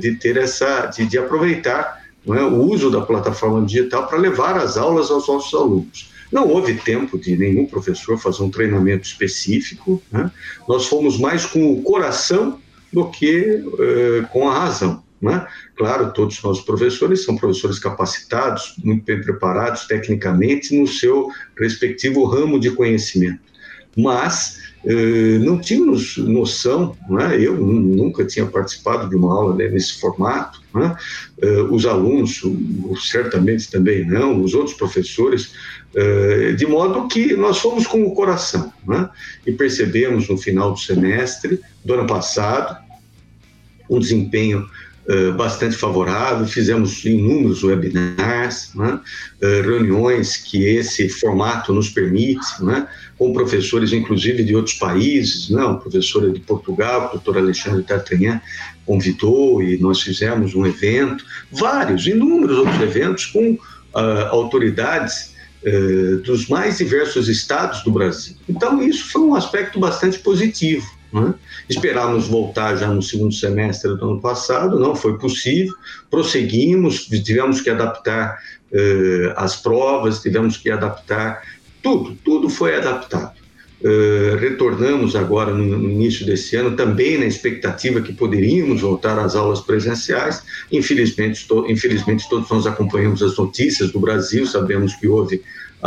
de 0.00 0.16
ter 0.16 0.36
essa, 0.36 0.86
de, 0.86 1.06
de 1.06 1.18
aproveitar 1.18 2.05
é, 2.28 2.42
o 2.42 2.62
uso 2.62 2.90
da 2.90 3.00
plataforma 3.00 3.64
digital 3.64 4.06
para 4.06 4.18
levar 4.18 4.56
as 4.56 4.76
aulas 4.76 5.10
aos 5.10 5.28
nossos 5.28 5.54
alunos. 5.54 6.10
Não 6.32 6.48
houve 6.48 6.74
tempo 6.74 7.18
de 7.18 7.36
nenhum 7.36 7.66
professor 7.66 8.18
fazer 8.18 8.42
um 8.42 8.50
treinamento 8.50 9.06
específico, 9.06 10.02
né? 10.10 10.30
nós 10.68 10.86
fomos 10.86 11.18
mais 11.18 11.46
com 11.46 11.72
o 11.72 11.82
coração 11.82 12.58
do 12.92 13.08
que 13.10 13.62
uh, 13.64 14.26
com 14.32 14.48
a 14.48 14.58
razão. 14.58 15.04
Né? 15.20 15.46
Claro, 15.76 16.12
todos 16.12 16.36
os 16.36 16.42
nossos 16.42 16.64
professores 16.64 17.24
são 17.24 17.36
professores 17.36 17.78
capacitados, 17.78 18.74
muito 18.84 19.04
bem 19.04 19.20
preparados 19.20 19.86
tecnicamente 19.86 20.78
no 20.78 20.86
seu 20.86 21.28
respectivo 21.58 22.24
ramo 22.24 22.60
de 22.60 22.70
conhecimento, 22.70 23.40
mas 23.96 24.58
eh, 24.58 24.65
não 25.40 25.58
tínhamos 25.58 26.16
noção, 26.18 26.96
né? 27.08 27.40
eu 27.40 27.56
nunca 27.56 28.24
tinha 28.24 28.46
participado 28.46 29.08
de 29.08 29.16
uma 29.16 29.32
aula 29.32 29.56
né, 29.56 29.68
nesse 29.68 29.98
formato, 29.98 30.62
né? 30.72 30.96
Eh, 31.42 31.62
os 31.70 31.86
alunos 31.86 32.42
certamente 33.10 33.70
também 33.70 34.06
não, 34.06 34.42
os 34.42 34.54
outros 34.54 34.76
professores, 34.76 35.52
eh, 35.94 36.52
de 36.52 36.66
modo 36.66 37.08
que 37.08 37.34
nós 37.34 37.58
fomos 37.58 37.86
com 37.86 38.04
o 38.04 38.14
coração 38.14 38.72
né? 38.86 39.08
e 39.46 39.52
percebemos 39.52 40.28
no 40.28 40.38
final 40.38 40.72
do 40.72 40.78
semestre 40.78 41.60
do 41.84 41.94
ano 41.94 42.06
passado 42.06 42.76
um 43.88 43.98
desempenho 43.98 44.68
Uh, 45.08 45.32
bastante 45.34 45.76
favorável, 45.76 46.44
fizemos 46.48 47.04
inúmeros 47.04 47.62
webinars, 47.62 48.72
né? 48.74 48.98
uh, 49.40 49.62
reuniões 49.62 50.36
que 50.36 50.64
esse 50.64 51.08
formato 51.08 51.72
nos 51.72 51.88
permite, 51.88 52.44
né? 52.60 52.88
com 53.16 53.32
professores, 53.32 53.92
inclusive, 53.92 54.42
de 54.42 54.56
outros 54.56 54.74
países, 54.74 55.48
né? 55.48 55.62
professora 55.80 56.28
de 56.30 56.40
Portugal, 56.40 57.06
o 57.06 57.12
doutor 57.12 57.38
Alexandre 57.38 57.84
Tartanhan, 57.84 58.40
convidou 58.84 59.62
e 59.62 59.78
nós 59.78 60.00
fizemos 60.00 60.54
um 60.54 60.66
evento, 60.66 61.24
vários, 61.52 62.06
inúmeros 62.06 62.58
outros 62.58 62.80
eventos 62.80 63.26
com 63.26 63.52
uh, 63.52 63.58
autoridades 64.30 65.34
uh, 65.64 66.18
dos 66.18 66.48
mais 66.48 66.78
diversos 66.78 67.28
estados 67.28 67.82
do 67.82 67.90
Brasil. 67.90 68.36
Então, 68.48 68.82
isso 68.82 69.10
foi 69.10 69.22
um 69.22 69.34
aspecto 69.34 69.78
bastante 69.78 70.18
positivo. 70.20 70.86
Né? 71.12 71.34
Esperávamos 71.68 72.28
voltar 72.28 72.76
já 72.76 72.88
no 72.88 73.02
segundo 73.02 73.32
semestre 73.32 73.94
do 73.96 74.10
ano 74.10 74.20
passado, 74.20 74.78
não 74.78 74.94
foi 74.94 75.18
possível, 75.18 75.74
prosseguimos, 76.10 77.06
tivemos 77.06 77.60
que 77.60 77.70
adaptar 77.70 78.38
uh, 78.72 79.32
as 79.36 79.56
provas, 79.56 80.20
tivemos 80.20 80.56
que 80.56 80.70
adaptar 80.70 81.42
tudo, 81.82 82.16
tudo 82.24 82.48
foi 82.48 82.74
adaptado. 82.76 83.36
Uh, 83.78 84.36
retornamos 84.38 85.14
agora 85.14 85.52
no, 85.52 85.64
no, 85.64 85.90
início 85.90 86.24
desse 86.24 86.56
ano, 86.56 86.74
também 86.74 87.18
na 87.18 87.26
expectativa 87.26 88.00
que 88.00 88.12
poderíamos 88.12 88.80
voltar 88.80 89.18
às 89.18 89.36
aulas 89.36 89.60
presenciais. 89.60 90.42
Infelizmente, 90.72 91.46
infelizmente 91.68 92.28
todos 92.28 92.48
nós 92.50 92.66
acompanhamos 92.66 93.22
as 93.22 93.36
notícias 93.36 93.92
do 93.92 94.00
Brasil, 94.00 94.46
sabemos 94.46 94.94
que 94.94 95.06
houve 95.06 95.42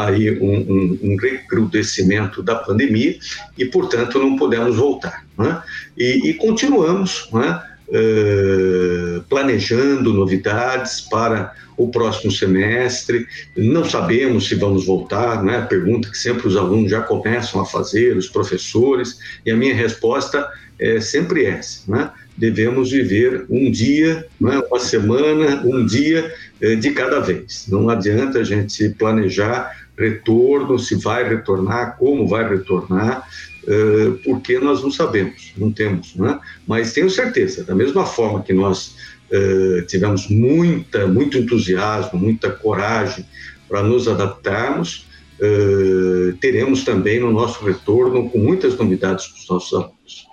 aí 0.06 0.39
um, 0.39 0.58
um, 0.58 1.00
um 1.03 1.15
recrudescimento 1.18 2.41
da 2.41 2.56
pandemia 2.56 3.18
e, 3.58 3.65
portanto, 3.65 4.20
não 4.20 4.36
podemos 4.36 4.75
voltar. 4.75 5.25
Né? 5.38 5.62
E, 5.98 6.29
e, 6.29 6.34
continuamos 6.36 7.27
né, 7.32 7.62
uh, 7.89 9.24
planejando 9.29 10.13
novidades 10.13 11.01
para 11.01 11.53
o 11.79 11.89
próximo 11.89 12.32
semestre. 12.32 13.25
Não 13.56 13.86
sabemos 13.86 14.48
se 14.50 14.56
vamos 14.56 14.86
voltar, 14.86 15.41
né? 15.41 15.62
Pergunta 15.62 16.10
que 16.10 16.18
sempre 16.18 16.46
os 16.46 16.58
alunos 16.58 16.91
já 16.91 17.01
começam 17.01 17.62
a 17.62 17.65
fazer, 17.65 18.18
os 18.18 18.27
professores, 18.27 19.18
e 19.46 19.51
a 19.51 19.56
minha 19.56 19.74
resposta 19.74 20.46
é 20.77 21.00
sempre 21.00 21.46
essa, 21.46 21.89
né? 21.89 22.12
Devemos 22.38 22.91
viver 22.91 23.46
um 23.50 23.70
dia, 23.72 24.25
né? 24.39 24.62
uma 24.70 24.79
semana, 24.79 25.62
um 25.65 25.86
dia 25.86 26.34
eh, 26.62 26.75
de 26.75 26.91
cada 26.91 27.20
vez. 27.20 27.65
Não 27.68 27.89
adianta 27.89 28.39
a 28.39 28.44
gente 28.46 28.89
planejar 28.89 29.88
retorno, 30.00 30.79
se 30.79 30.96
vai 30.96 31.27
retornar, 31.27 31.98
como 31.98 32.27
vai 32.27 32.48
retornar, 32.48 33.27
eh, 33.68 34.12
porque 34.24 34.58
nós 34.58 34.82
não 34.82 34.89
sabemos, 34.89 35.53
não 35.58 35.72
temos, 35.72 36.15
né? 36.15 36.39
Mas 36.65 36.94
tenho 36.94 37.10
certeza, 37.10 37.63
da 37.63 37.75
mesma 37.75 38.06
forma 38.06 38.41
que 38.41 38.53
nós 38.53 38.96
eh, 39.29 39.84
tivemos 39.88 40.29
muita, 40.29 41.06
muito 41.06 41.38
entusiasmo, 41.38 42.18
muita 42.18 42.50
coragem 42.50 43.25
para 43.68 43.84
nos 43.84 44.08
adaptarmos, 44.08 45.06
eh, 45.39 46.34
teremos 46.39 46.84
também 46.84 47.20
no 47.20 47.32
nosso 47.32 47.63
retorno 47.63 48.29
com 48.29 48.39
muitas 48.39 48.77
novidades 48.77 49.27
para 49.27 49.38
os 49.38 49.50
nossos 49.50 49.74
alunos. 49.74 50.29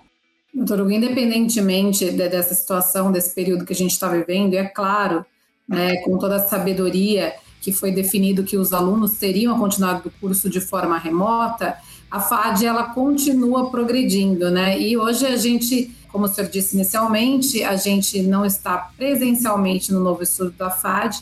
Doutor 0.54 0.80
Hugo, 0.80 0.92
independentemente 0.92 2.10
dessa 2.12 2.54
situação, 2.54 3.12
desse 3.12 3.34
período 3.34 3.66
que 3.66 3.74
a 3.74 3.76
gente 3.76 3.92
está 3.92 4.08
vivendo, 4.08 4.54
é 4.54 4.64
claro, 4.64 5.26
né, 5.68 5.96
com 5.96 6.16
toda 6.16 6.36
a 6.36 6.46
sabedoria 6.46 7.34
que 7.66 7.72
foi 7.72 7.90
definido 7.90 8.44
que 8.44 8.56
os 8.56 8.72
alunos 8.72 9.18
teriam 9.18 9.58
continuado 9.58 10.06
o 10.06 10.20
curso 10.20 10.48
de 10.48 10.60
forma 10.60 10.96
remota, 10.96 11.76
a 12.08 12.20
FAD 12.20 12.64
ela 12.64 12.84
continua 12.84 13.68
progredindo, 13.72 14.52
né? 14.52 14.80
E 14.80 14.96
hoje 14.96 15.26
a 15.26 15.36
gente 15.36 15.90
como 16.06 16.26
o 16.26 16.28
senhor 16.28 16.48
disse 16.48 16.76
inicialmente, 16.76 17.64
a 17.64 17.74
gente 17.74 18.22
não 18.22 18.46
está 18.46 18.78
presencialmente 18.96 19.92
no 19.92 19.98
novo 19.98 20.22
estudo 20.22 20.52
da 20.52 20.70
FAD, 20.70 21.18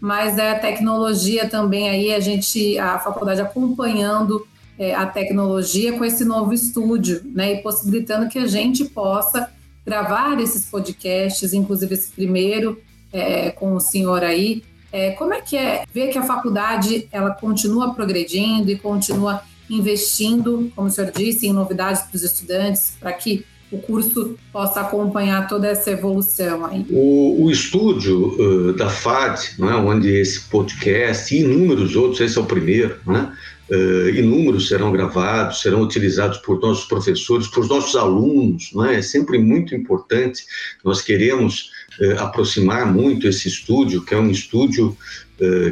mas 0.00 0.38
é 0.38 0.52
a 0.52 0.58
tecnologia 0.58 1.48
também 1.48 1.90
aí, 1.90 2.14
a 2.14 2.20
gente, 2.20 2.78
a 2.78 3.00
faculdade 3.00 3.40
acompanhando 3.40 4.46
é, 4.78 4.94
a 4.94 5.04
tecnologia 5.04 5.98
com 5.98 6.04
esse 6.04 6.24
novo 6.24 6.54
estúdio, 6.54 7.20
né, 7.34 7.54
e 7.54 7.62
possibilitando 7.62 8.28
que 8.28 8.38
a 8.38 8.46
gente 8.46 8.84
possa 8.84 9.50
gravar 9.84 10.40
esses 10.40 10.64
podcasts, 10.66 11.52
inclusive 11.52 11.92
esse 11.92 12.12
primeiro 12.12 12.80
é, 13.12 13.50
com 13.50 13.74
o 13.74 13.80
senhor 13.80 14.22
aí. 14.22 14.62
É, 14.92 15.12
como 15.12 15.32
é 15.32 15.40
que 15.40 15.56
é 15.56 15.84
ver 15.92 16.08
que 16.08 16.18
a 16.18 16.22
faculdade 16.22 17.08
ela 17.12 17.30
continua 17.30 17.94
progredindo 17.94 18.70
e 18.70 18.76
continua 18.76 19.42
investindo, 19.68 20.70
como 20.74 20.88
o 20.88 20.90
senhor 20.90 21.10
disse, 21.12 21.46
em 21.46 21.52
novidades 21.52 22.02
para 22.02 22.16
os 22.16 22.22
estudantes, 22.22 22.94
para 22.98 23.12
que 23.12 23.44
o 23.70 23.78
curso 23.78 24.36
possa 24.52 24.80
acompanhar 24.80 25.46
toda 25.46 25.68
essa 25.68 25.92
evolução 25.92 26.66
aí. 26.66 26.84
O, 26.90 27.44
o 27.44 27.50
estúdio 27.50 28.34
uh, 28.38 28.72
da 28.72 28.90
FAD, 28.90 29.40
né, 29.58 29.74
onde 29.76 30.08
esse 30.08 30.40
podcast 30.48 31.34
e 31.34 31.42
inúmeros 31.42 31.94
outros, 31.94 32.20
esse 32.20 32.36
é 32.36 32.40
o 32.40 32.46
primeiro, 32.46 32.96
né, 33.06 33.32
uh, 33.70 34.08
inúmeros 34.08 34.66
serão 34.66 34.90
gravados, 34.90 35.60
serão 35.60 35.82
utilizados 35.82 36.38
por 36.38 36.60
nossos 36.60 36.84
professores, 36.86 37.46
por 37.46 37.68
nossos 37.68 37.94
alunos, 37.94 38.72
né, 38.74 38.96
é 38.98 39.02
sempre 39.02 39.38
muito 39.38 39.72
importante, 39.72 40.44
nós 40.84 41.00
queremos 41.00 41.70
uh, 42.00 42.20
aproximar 42.20 42.92
muito 42.92 43.26
esse 43.26 43.48
estúdio, 43.48 44.04
que 44.04 44.14
é 44.14 44.18
um 44.18 44.30
estúdio 44.30 44.96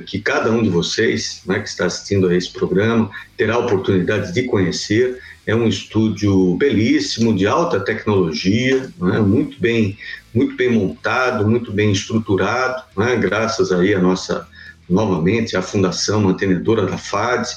que 0.06 0.18
cada 0.18 0.50
um 0.50 0.62
de 0.62 0.70
vocês 0.70 1.42
né, 1.44 1.60
que 1.60 1.68
está 1.68 1.84
assistindo 1.84 2.26
a 2.26 2.34
esse 2.34 2.50
programa 2.50 3.10
terá 3.37 3.52
a 3.52 3.58
oportunidade 3.58 4.32
de 4.32 4.44
conhecer, 4.44 5.18
é 5.48 5.54
um 5.54 5.68
estúdio 5.68 6.56
belíssimo, 6.56 7.37
de 7.37 7.46
alta 7.46 7.78
tecnologia, 7.80 8.90
né? 8.98 9.18
muito 9.20 9.60
bem 9.60 9.96
muito 10.34 10.54
bem 10.56 10.70
montado, 10.70 11.48
muito 11.48 11.72
bem 11.72 11.90
estruturado, 11.90 12.82
né? 12.96 13.16
graças 13.16 13.72
aí 13.72 13.94
a 13.94 13.98
nossa, 13.98 14.46
novamente, 14.88 15.56
a 15.56 15.62
fundação 15.62 16.20
mantenedora 16.20 16.87
da 16.87 16.98
FAD, 16.98 17.48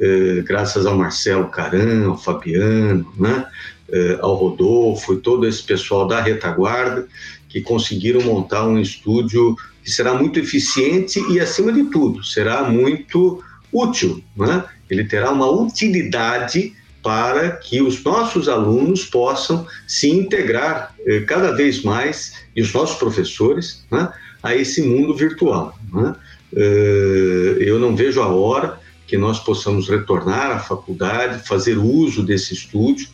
eh, 0.00 0.42
graças 0.44 0.84
ao 0.86 0.96
Marcelo 0.96 1.48
Caran, 1.48 2.08
ao 2.08 2.18
Fabiano, 2.18 3.10
né? 3.16 3.46
eh, 3.90 4.18
ao 4.20 4.34
Rodolfo 4.34 5.14
e 5.14 5.18
todo 5.18 5.46
esse 5.46 5.62
pessoal 5.62 6.06
da 6.06 6.20
retaguarda, 6.20 7.06
que 7.48 7.60
conseguiram 7.60 8.20
montar 8.22 8.66
um 8.66 8.78
estúdio 8.78 9.56
que 9.82 9.90
será 9.90 10.14
muito 10.14 10.38
eficiente 10.38 11.20
e, 11.30 11.38
acima 11.38 11.72
de 11.72 11.84
tudo, 11.84 12.24
será 12.24 12.64
muito 12.64 13.42
útil. 13.72 14.22
Né? 14.36 14.64
Ele 14.90 15.04
terá 15.04 15.30
uma 15.30 15.50
utilidade 15.50 16.74
para 17.02 17.52
que 17.52 17.80
os 17.80 18.02
nossos 18.02 18.48
alunos 18.48 19.04
possam 19.04 19.64
se 19.86 20.10
integrar 20.10 20.92
eh, 21.06 21.20
cada 21.20 21.52
vez 21.52 21.82
mais, 21.82 22.32
e 22.56 22.60
os 22.60 22.72
nossos 22.72 22.98
professores, 22.98 23.86
né, 23.92 24.12
a 24.42 24.56
esse 24.56 24.82
mundo 24.82 25.14
virtual. 25.14 25.78
Né? 25.92 26.16
Eh, 26.56 27.58
eu 27.60 27.78
não 27.78 27.94
vejo 27.94 28.20
a 28.20 28.26
hora 28.26 28.80
que 29.06 29.16
nós 29.16 29.38
possamos 29.38 29.88
retornar 29.88 30.50
à 30.50 30.58
faculdade, 30.58 31.46
fazer 31.46 31.78
uso 31.78 32.24
desse 32.24 32.54
estúdio 32.54 33.08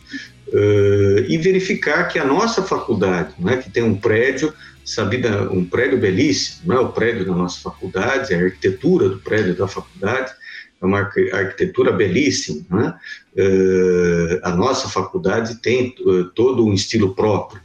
eh, 0.55 1.25
e 1.27 1.37
verificar 1.37 2.07
que 2.07 2.19
a 2.19 2.25
nossa 2.25 2.61
faculdade, 2.61 3.33
né, 3.39 3.57
que 3.57 3.71
tem 3.71 3.81
um 3.81 3.95
prédio, 3.95 4.53
sabida, 4.85 5.51
um 5.51 5.65
prédio 5.65 5.97
belíssimo, 5.97 6.61
não 6.65 6.75
é 6.75 6.79
o 6.79 6.91
prédio 6.91 7.25
da 7.25 7.33
nossa 7.33 7.59
faculdade, 7.59 8.35
a 8.35 8.37
arquitetura 8.37 9.09
do 9.09 9.17
prédio 9.17 9.55
da 9.55 9.67
faculdade, 9.67 10.31
é 10.79 10.85
uma 10.85 10.99
arquitetura 10.99 11.91
belíssima. 11.91 12.63
Né? 12.69 12.93
Uh, 13.35 14.39
a 14.43 14.51
nossa 14.51 14.87
faculdade 14.89 15.55
tem 15.61 15.95
uh, 16.01 16.25
todo 16.25 16.65
um 16.65 16.73
estilo 16.73 17.15
próprio, 17.15 17.59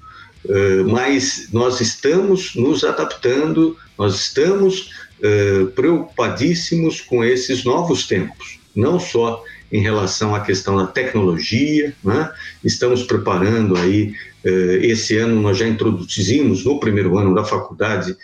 uh, 0.46 0.88
mas 0.88 1.48
nós 1.52 1.82
estamos 1.82 2.54
nos 2.54 2.84
adaptando, 2.84 3.76
nós 3.98 4.14
estamos 4.14 4.96
preocupadíssimos 5.74 7.00
com 7.00 7.24
esses 7.24 7.64
novos 7.64 8.06
tempos, 8.06 8.60
não 8.72 9.00
só 9.00 9.42
em 9.70 9.80
relação 9.80 10.34
à 10.34 10.40
questão 10.40 10.76
da 10.76 10.86
tecnologia, 10.86 11.94
né? 12.02 12.30
estamos 12.64 13.02
preparando 13.02 13.76
aí, 13.76 14.14
esse 14.80 15.16
ano 15.18 15.42
nós 15.42 15.58
já 15.58 15.66
introduzimos 15.66 16.64
no 16.64 16.80
primeiro 16.80 17.18
ano 17.18 17.34
da 17.34 17.44
faculdade 17.44 18.16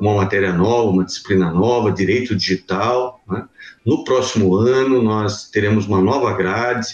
uma 0.00 0.16
matéria 0.16 0.52
nova, 0.52 0.90
uma 0.90 1.04
disciplina 1.04 1.50
nova, 1.50 1.92
direito 1.92 2.34
digital, 2.34 3.22
né? 3.28 3.44
No 3.84 4.02
próximo 4.02 4.56
ano, 4.56 5.02
nós 5.02 5.50
teremos 5.50 5.86
uma 5.86 6.00
nova 6.00 6.34
grade, 6.34 6.88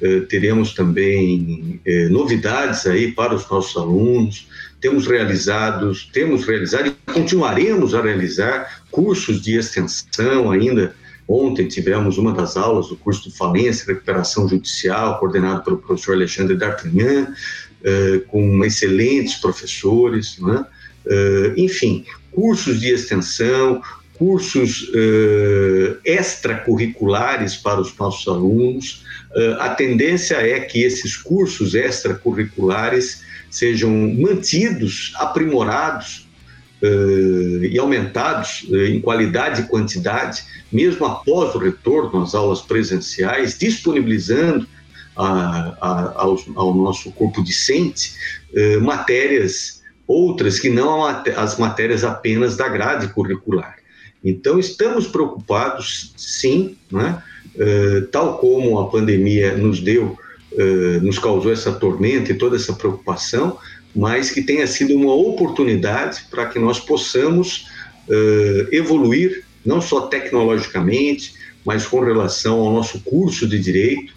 eh, 0.00 0.20
teremos 0.20 0.74
também 0.74 1.80
eh, 1.84 2.08
novidades 2.08 2.86
aí 2.86 3.10
para 3.10 3.34
os 3.34 3.48
nossos 3.50 3.76
alunos. 3.76 4.46
Temos 4.80 5.08
realizados, 5.08 6.08
temos 6.12 6.44
realizado 6.44 6.86
e 6.86 7.12
continuaremos 7.12 7.94
a 7.94 8.02
realizar 8.02 8.84
cursos 8.92 9.42
de 9.42 9.56
extensão 9.56 10.52
ainda. 10.52 10.94
Ontem 11.28 11.66
tivemos 11.66 12.18
uma 12.18 12.32
das 12.32 12.56
aulas 12.56 12.88
do 12.88 12.96
curso 12.96 13.28
de 13.28 13.36
falência 13.36 13.84
e 13.84 13.94
recuperação 13.94 14.48
judicial, 14.48 15.18
coordenado 15.18 15.64
pelo 15.64 15.78
professor 15.78 16.14
Alexandre 16.14 16.56
D'Artagnan, 16.56 17.34
eh, 17.82 18.22
com 18.28 18.64
excelentes 18.64 19.34
professores, 19.34 20.38
né? 20.38 20.64
enfim, 21.56 22.04
cursos 22.32 22.80
de 22.80 22.92
extensão, 22.92 23.80
cursos 24.18 24.88
uh, 24.88 25.98
extracurriculares 26.04 27.56
para 27.56 27.80
os 27.80 27.96
nossos 27.96 28.26
alunos. 28.26 29.04
A 29.60 29.68
tendência 29.70 30.36
é 30.36 30.58
que 30.60 30.82
esses 30.82 31.16
cursos 31.16 31.74
extracurriculares 31.74 33.22
sejam 33.50 33.90
mantidos, 34.14 35.12
aprimorados 35.16 36.25
uh, 36.82 37.64
e 37.64 37.78
aumentados 37.78 38.66
em 38.88 39.00
qualidade 39.00 39.62
e 39.62 39.66
quantidade, 39.66 40.44
mesmo 40.72 41.06
após 41.06 41.54
o 41.54 41.58
retorno 41.58 42.22
às 42.22 42.34
aulas 42.34 42.60
presenciais, 42.60 43.58
disponibilizando 43.58 44.66
a, 45.16 45.76
a, 45.80 46.12
ao, 46.22 46.38
ao, 46.54 46.74
nosso 46.74 47.10
corpo 47.12 47.42
discente 47.42 48.12
matérias 48.82 49.76
outras 50.06 50.60
que 50.60 50.68
não 50.68 51.04
as 51.04 51.58
matérias 51.58 52.04
apenas 52.04 52.56
da 52.56 52.68
grade 52.68 53.08
curricular. 53.08 53.76
Então, 54.22 54.58
estamos 54.58 55.06
preocupados, 55.06 56.12
sim, 56.16 56.76
né? 56.90 57.22
Uh, 57.54 58.06
tal 58.08 58.38
como 58.38 58.78
a 58.78 58.90
pandemia 58.90 59.56
nos 59.56 59.80
deu, 59.80 60.18
uh, 60.52 61.00
nos 61.00 61.18
causou 61.18 61.52
essa 61.52 61.72
tormenta 61.72 62.32
e 62.32 62.34
toda 62.34 62.56
essa 62.56 62.72
preocupação, 62.74 63.56
mas 63.96 64.30
que 64.30 64.42
tenha 64.42 64.66
sido 64.66 64.94
uma 64.94 65.14
oportunidade 65.14 66.26
para 66.30 66.46
que 66.46 66.58
nós 66.58 66.78
possamos 66.78 67.66
uh, 68.08 68.68
evoluir, 68.70 69.44
não 69.64 69.80
só 69.80 70.02
tecnologicamente, 70.02 71.34
mas 71.64 71.86
com 71.86 72.00
relação 72.00 72.60
ao 72.60 72.72
nosso 72.72 73.00
curso 73.00 73.48
de 73.48 73.58
direito, 73.58 74.14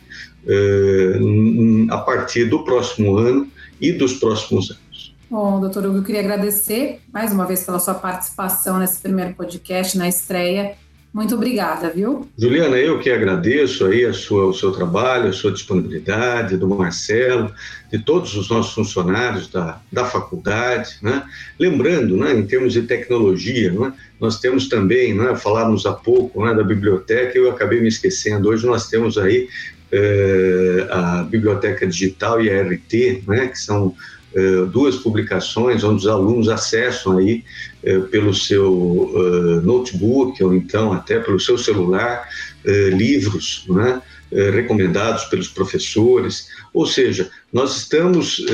a 1.90 1.98
partir 1.98 2.46
do 2.46 2.64
próximo 2.64 3.18
ano 3.18 3.48
e 3.80 3.92
dos 3.92 4.14
próximos 4.14 4.72
anos. 4.72 5.16
Bom, 5.30 5.60
doutor 5.60 5.86
Hugo, 5.86 5.98
eu 5.98 6.04
queria 6.04 6.22
agradecer 6.22 7.02
mais 7.14 7.32
uma 7.32 7.46
vez 7.46 7.64
pela 7.64 7.78
sua 7.78 7.94
participação 7.94 8.80
nesse 8.80 9.00
primeiro 9.00 9.36
podcast, 9.36 9.96
na 9.96 10.08
estreia. 10.08 10.76
Muito 11.12 11.34
obrigada, 11.34 11.90
viu? 11.90 12.28
Juliana, 12.38 12.78
eu 12.78 13.00
que 13.00 13.10
agradeço 13.10 13.86
aí 13.86 14.06
a 14.06 14.14
sua, 14.14 14.46
o 14.46 14.54
seu 14.54 14.72
trabalho, 14.72 15.30
a 15.30 15.34
sua 15.34 15.52
disponibilidade, 15.52 16.56
do 16.56 16.68
Marcelo, 16.68 17.52
de 17.92 17.98
todos 17.98 18.36
os 18.36 18.48
nossos 18.48 18.74
funcionários 18.74 19.48
da, 19.48 19.82
da 19.92 20.06
faculdade. 20.06 20.98
Né? 21.02 21.24
Lembrando, 21.60 22.16
né, 22.16 22.34
em 22.34 22.46
termos 22.46 22.74
de 22.74 22.84
tecnologia, 22.84 23.72
né, 23.72 23.92
nós 24.20 24.40
temos 24.40 24.70
também, 24.70 25.16
né, 25.16 25.36
falamos 25.36 25.86
há 25.88 25.94
pouco 25.94 26.46
né, 26.46 26.54
da 26.54 26.64
biblioteca, 26.64 27.36
eu 27.36 27.50
acabei 27.50 27.82
me 27.82 27.88
esquecendo, 27.88 28.50
hoje 28.50 28.68
nós 28.68 28.88
temos 28.88 29.18
aí 29.18 29.48
eh, 29.92 30.88
a 30.92 31.24
Biblioteca 31.24 31.88
Digital 31.88 32.40
e 32.40 32.52
a 32.52 32.62
RT, 32.62 33.24
né, 33.28 33.48
que 33.48 33.58
são 33.58 33.96
eh, 34.36 34.66
duas 34.72 34.98
publicações 34.98 35.84
onde 35.84 36.06
os 36.06 36.08
alunos 36.08 36.50
acessam 36.50 37.18
aí 37.18 37.44
pelo 38.12 38.34
seu 38.34 39.10
eh, 39.16 39.66
notebook 39.66 40.44
ou 40.44 40.54
então 40.54 40.92
até 40.92 41.20
pelo 41.20 41.40
seu 41.40 41.58
celular 41.58 42.28
livros 42.92 43.64
né, 43.70 44.02
recomendados 44.54 45.24
pelos 45.26 45.48
professores. 45.48 46.50
Ou 46.74 46.86
seja, 46.86 47.30
nós 47.54 47.78
estamos 47.78 48.46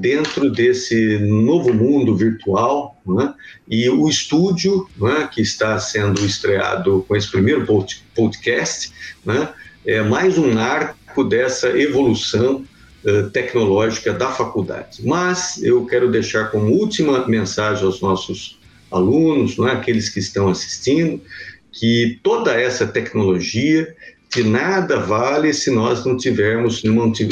dentro 0.00 0.48
desse 0.48 1.18
novo 1.18 1.74
mundo 1.74 2.16
virtual 2.16 2.96
né, 3.04 3.34
e 3.68 3.90
o 3.90 4.08
estúdio 4.08 4.88
né, 4.96 5.28
que 5.32 5.42
está 5.42 5.78
sendo 5.80 6.24
estreado 6.24 7.04
com 7.06 7.16
esse 7.16 7.28
primeiro 7.30 7.66
podcast 8.14 8.92
né, 9.24 9.48
é 9.86 10.02
mais 10.02 10.36
um 10.36 10.58
arco 10.58 11.22
dessa 11.22 11.68
evolução 11.78 12.64
eh, 12.64 12.75
tecnológica 13.32 14.12
da 14.12 14.32
faculdade. 14.32 15.00
Mas 15.04 15.62
eu 15.62 15.86
quero 15.86 16.10
deixar 16.10 16.50
como 16.50 16.72
última 16.72 17.26
mensagem 17.26 17.84
aos 17.84 18.00
nossos 18.00 18.58
alunos, 18.90 19.56
não 19.56 19.68
é, 19.68 19.72
aqueles 19.72 20.08
que 20.08 20.18
estão 20.18 20.48
assistindo, 20.48 21.20
que 21.72 22.18
toda 22.22 22.52
essa 22.52 22.86
tecnologia 22.86 23.94
de 24.34 24.42
nada 24.42 24.98
vale 24.98 25.52
se 25.52 25.70
nós 25.70 26.04
não 26.04 26.16
tivermos, 26.16 26.82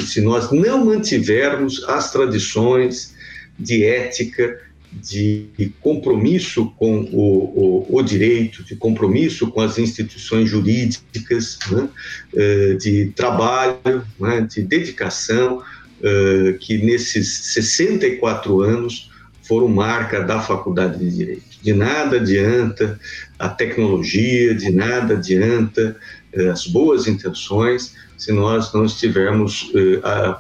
se 0.07 0.21
nós 0.21 0.51
não 0.53 0.85
mantivermos 0.85 1.83
as 1.89 2.13
tradições 2.13 3.15
de 3.59 3.85
ética, 3.85 4.61
de 5.03 5.73
compromisso 5.81 6.73
com 6.79 7.01
o, 7.13 7.87
o, 7.91 7.99
o, 7.99 8.03
direito, 8.03 8.63
de 8.63 8.77
compromisso 8.77 9.49
com 9.49 9.61
as 9.61 9.79
instituições 9.79 10.49
jurídicas, 10.49 11.59
né, 11.71 11.89
eh, 12.35 12.75
de 12.75 13.07
trabalho, 13.17 14.05
né, 14.19 14.47
de 14.49 14.63
dedicação, 14.63 15.63
eh, 16.03 16.57
que 16.61 16.79
nesses 16.79 17.29
64 17.53 18.61
anos 18.61 19.11
foram 19.43 19.69
marca 19.69 20.23
da 20.23 20.41
Faculdade 20.41 20.99
de 20.99 21.11
Direito. 21.11 21.43
De 21.63 21.73
nada 21.73 22.17
adianta 22.17 22.99
a 23.39 23.49
tecnologia, 23.49 24.55
de 24.55 24.71
nada 24.71 25.15
adianta 25.15 25.97
eh, 26.33 26.49
as 26.49 26.67
boas 26.67 27.07
intenções 27.07 27.95
se 28.17 28.33
nós 28.33 28.73
não 28.73 28.85
estivermos 28.85 29.73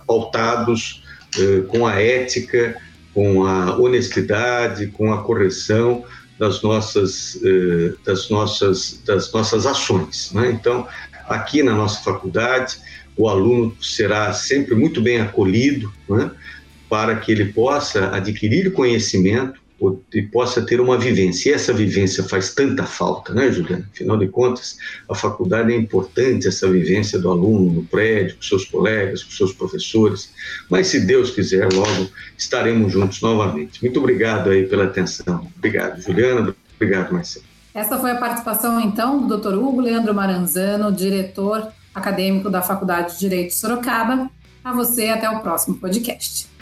pautados 0.06 1.02
com 1.68 1.84
a 1.86 2.00
ética, 2.00 2.80
com 3.14 3.46
a 3.46 3.78
honestidade, 3.78 4.88
com 4.88 5.12
a 5.12 5.22
correção 5.22 6.04
das 6.38 6.60
nossas, 6.62 7.38
eh, 7.44 7.94
das 8.04 8.28
nossas, 8.28 9.00
das 9.06 9.32
nossas 9.32 9.66
ações. 9.66 10.32
Né? 10.32 10.50
Então, 10.50 10.86
aqui 11.28 11.62
na 11.62 11.74
nossa 11.74 12.02
faculdade, 12.02 12.76
o 13.16 13.28
aluno 13.28 13.74
será 13.80 14.32
sempre 14.32 14.74
muito 14.74 15.00
bem 15.00 15.20
acolhido 15.20 15.92
né? 16.08 16.30
para 16.88 17.14
que 17.16 17.30
ele 17.30 17.46
possa 17.52 18.08
adquirir 18.14 18.72
conhecimento 18.72 19.63
e 20.12 20.22
possa 20.22 20.62
ter 20.62 20.80
uma 20.80 20.98
vivência. 20.98 21.50
E 21.50 21.52
essa 21.52 21.72
vivência 21.72 22.24
faz 22.24 22.54
tanta 22.54 22.84
falta, 22.84 23.32
né, 23.34 23.50
Juliana? 23.50 23.88
Afinal 23.92 24.16
de 24.16 24.28
contas, 24.28 24.76
a 25.08 25.14
faculdade 25.14 25.72
é 25.72 25.76
importante, 25.76 26.48
essa 26.48 26.68
vivência 26.70 27.18
do 27.18 27.30
aluno 27.30 27.72
no 27.72 27.84
prédio, 27.84 28.36
com 28.36 28.42
seus 28.42 28.64
colegas, 28.64 29.22
com 29.22 29.30
seus 29.30 29.52
professores. 29.52 30.30
Mas, 30.70 30.88
se 30.88 31.00
Deus 31.00 31.30
quiser, 31.30 31.72
logo 31.72 32.08
estaremos 32.36 32.92
juntos 32.92 33.20
novamente. 33.20 33.82
Muito 33.82 33.98
obrigado 33.98 34.50
aí 34.50 34.66
pela 34.66 34.84
atenção. 34.84 35.48
Obrigado, 35.56 36.00
Juliana. 36.00 36.54
Obrigado, 36.76 37.12
Marcelo. 37.12 37.44
Essa 37.74 37.98
foi 37.98 38.12
a 38.12 38.16
participação, 38.16 38.80
então, 38.80 39.26
do 39.26 39.36
Dr. 39.36 39.54
Hugo 39.54 39.80
Leandro 39.80 40.14
Maranzano, 40.14 40.92
diretor 40.92 41.72
acadêmico 41.94 42.48
da 42.48 42.62
Faculdade 42.62 43.14
de 43.14 43.20
Direito 43.20 43.48
de 43.48 43.54
Sorocaba. 43.54 44.30
A 44.64 44.72
você, 44.72 45.08
até 45.08 45.28
o 45.28 45.40
próximo 45.40 45.76
podcast. 45.76 46.53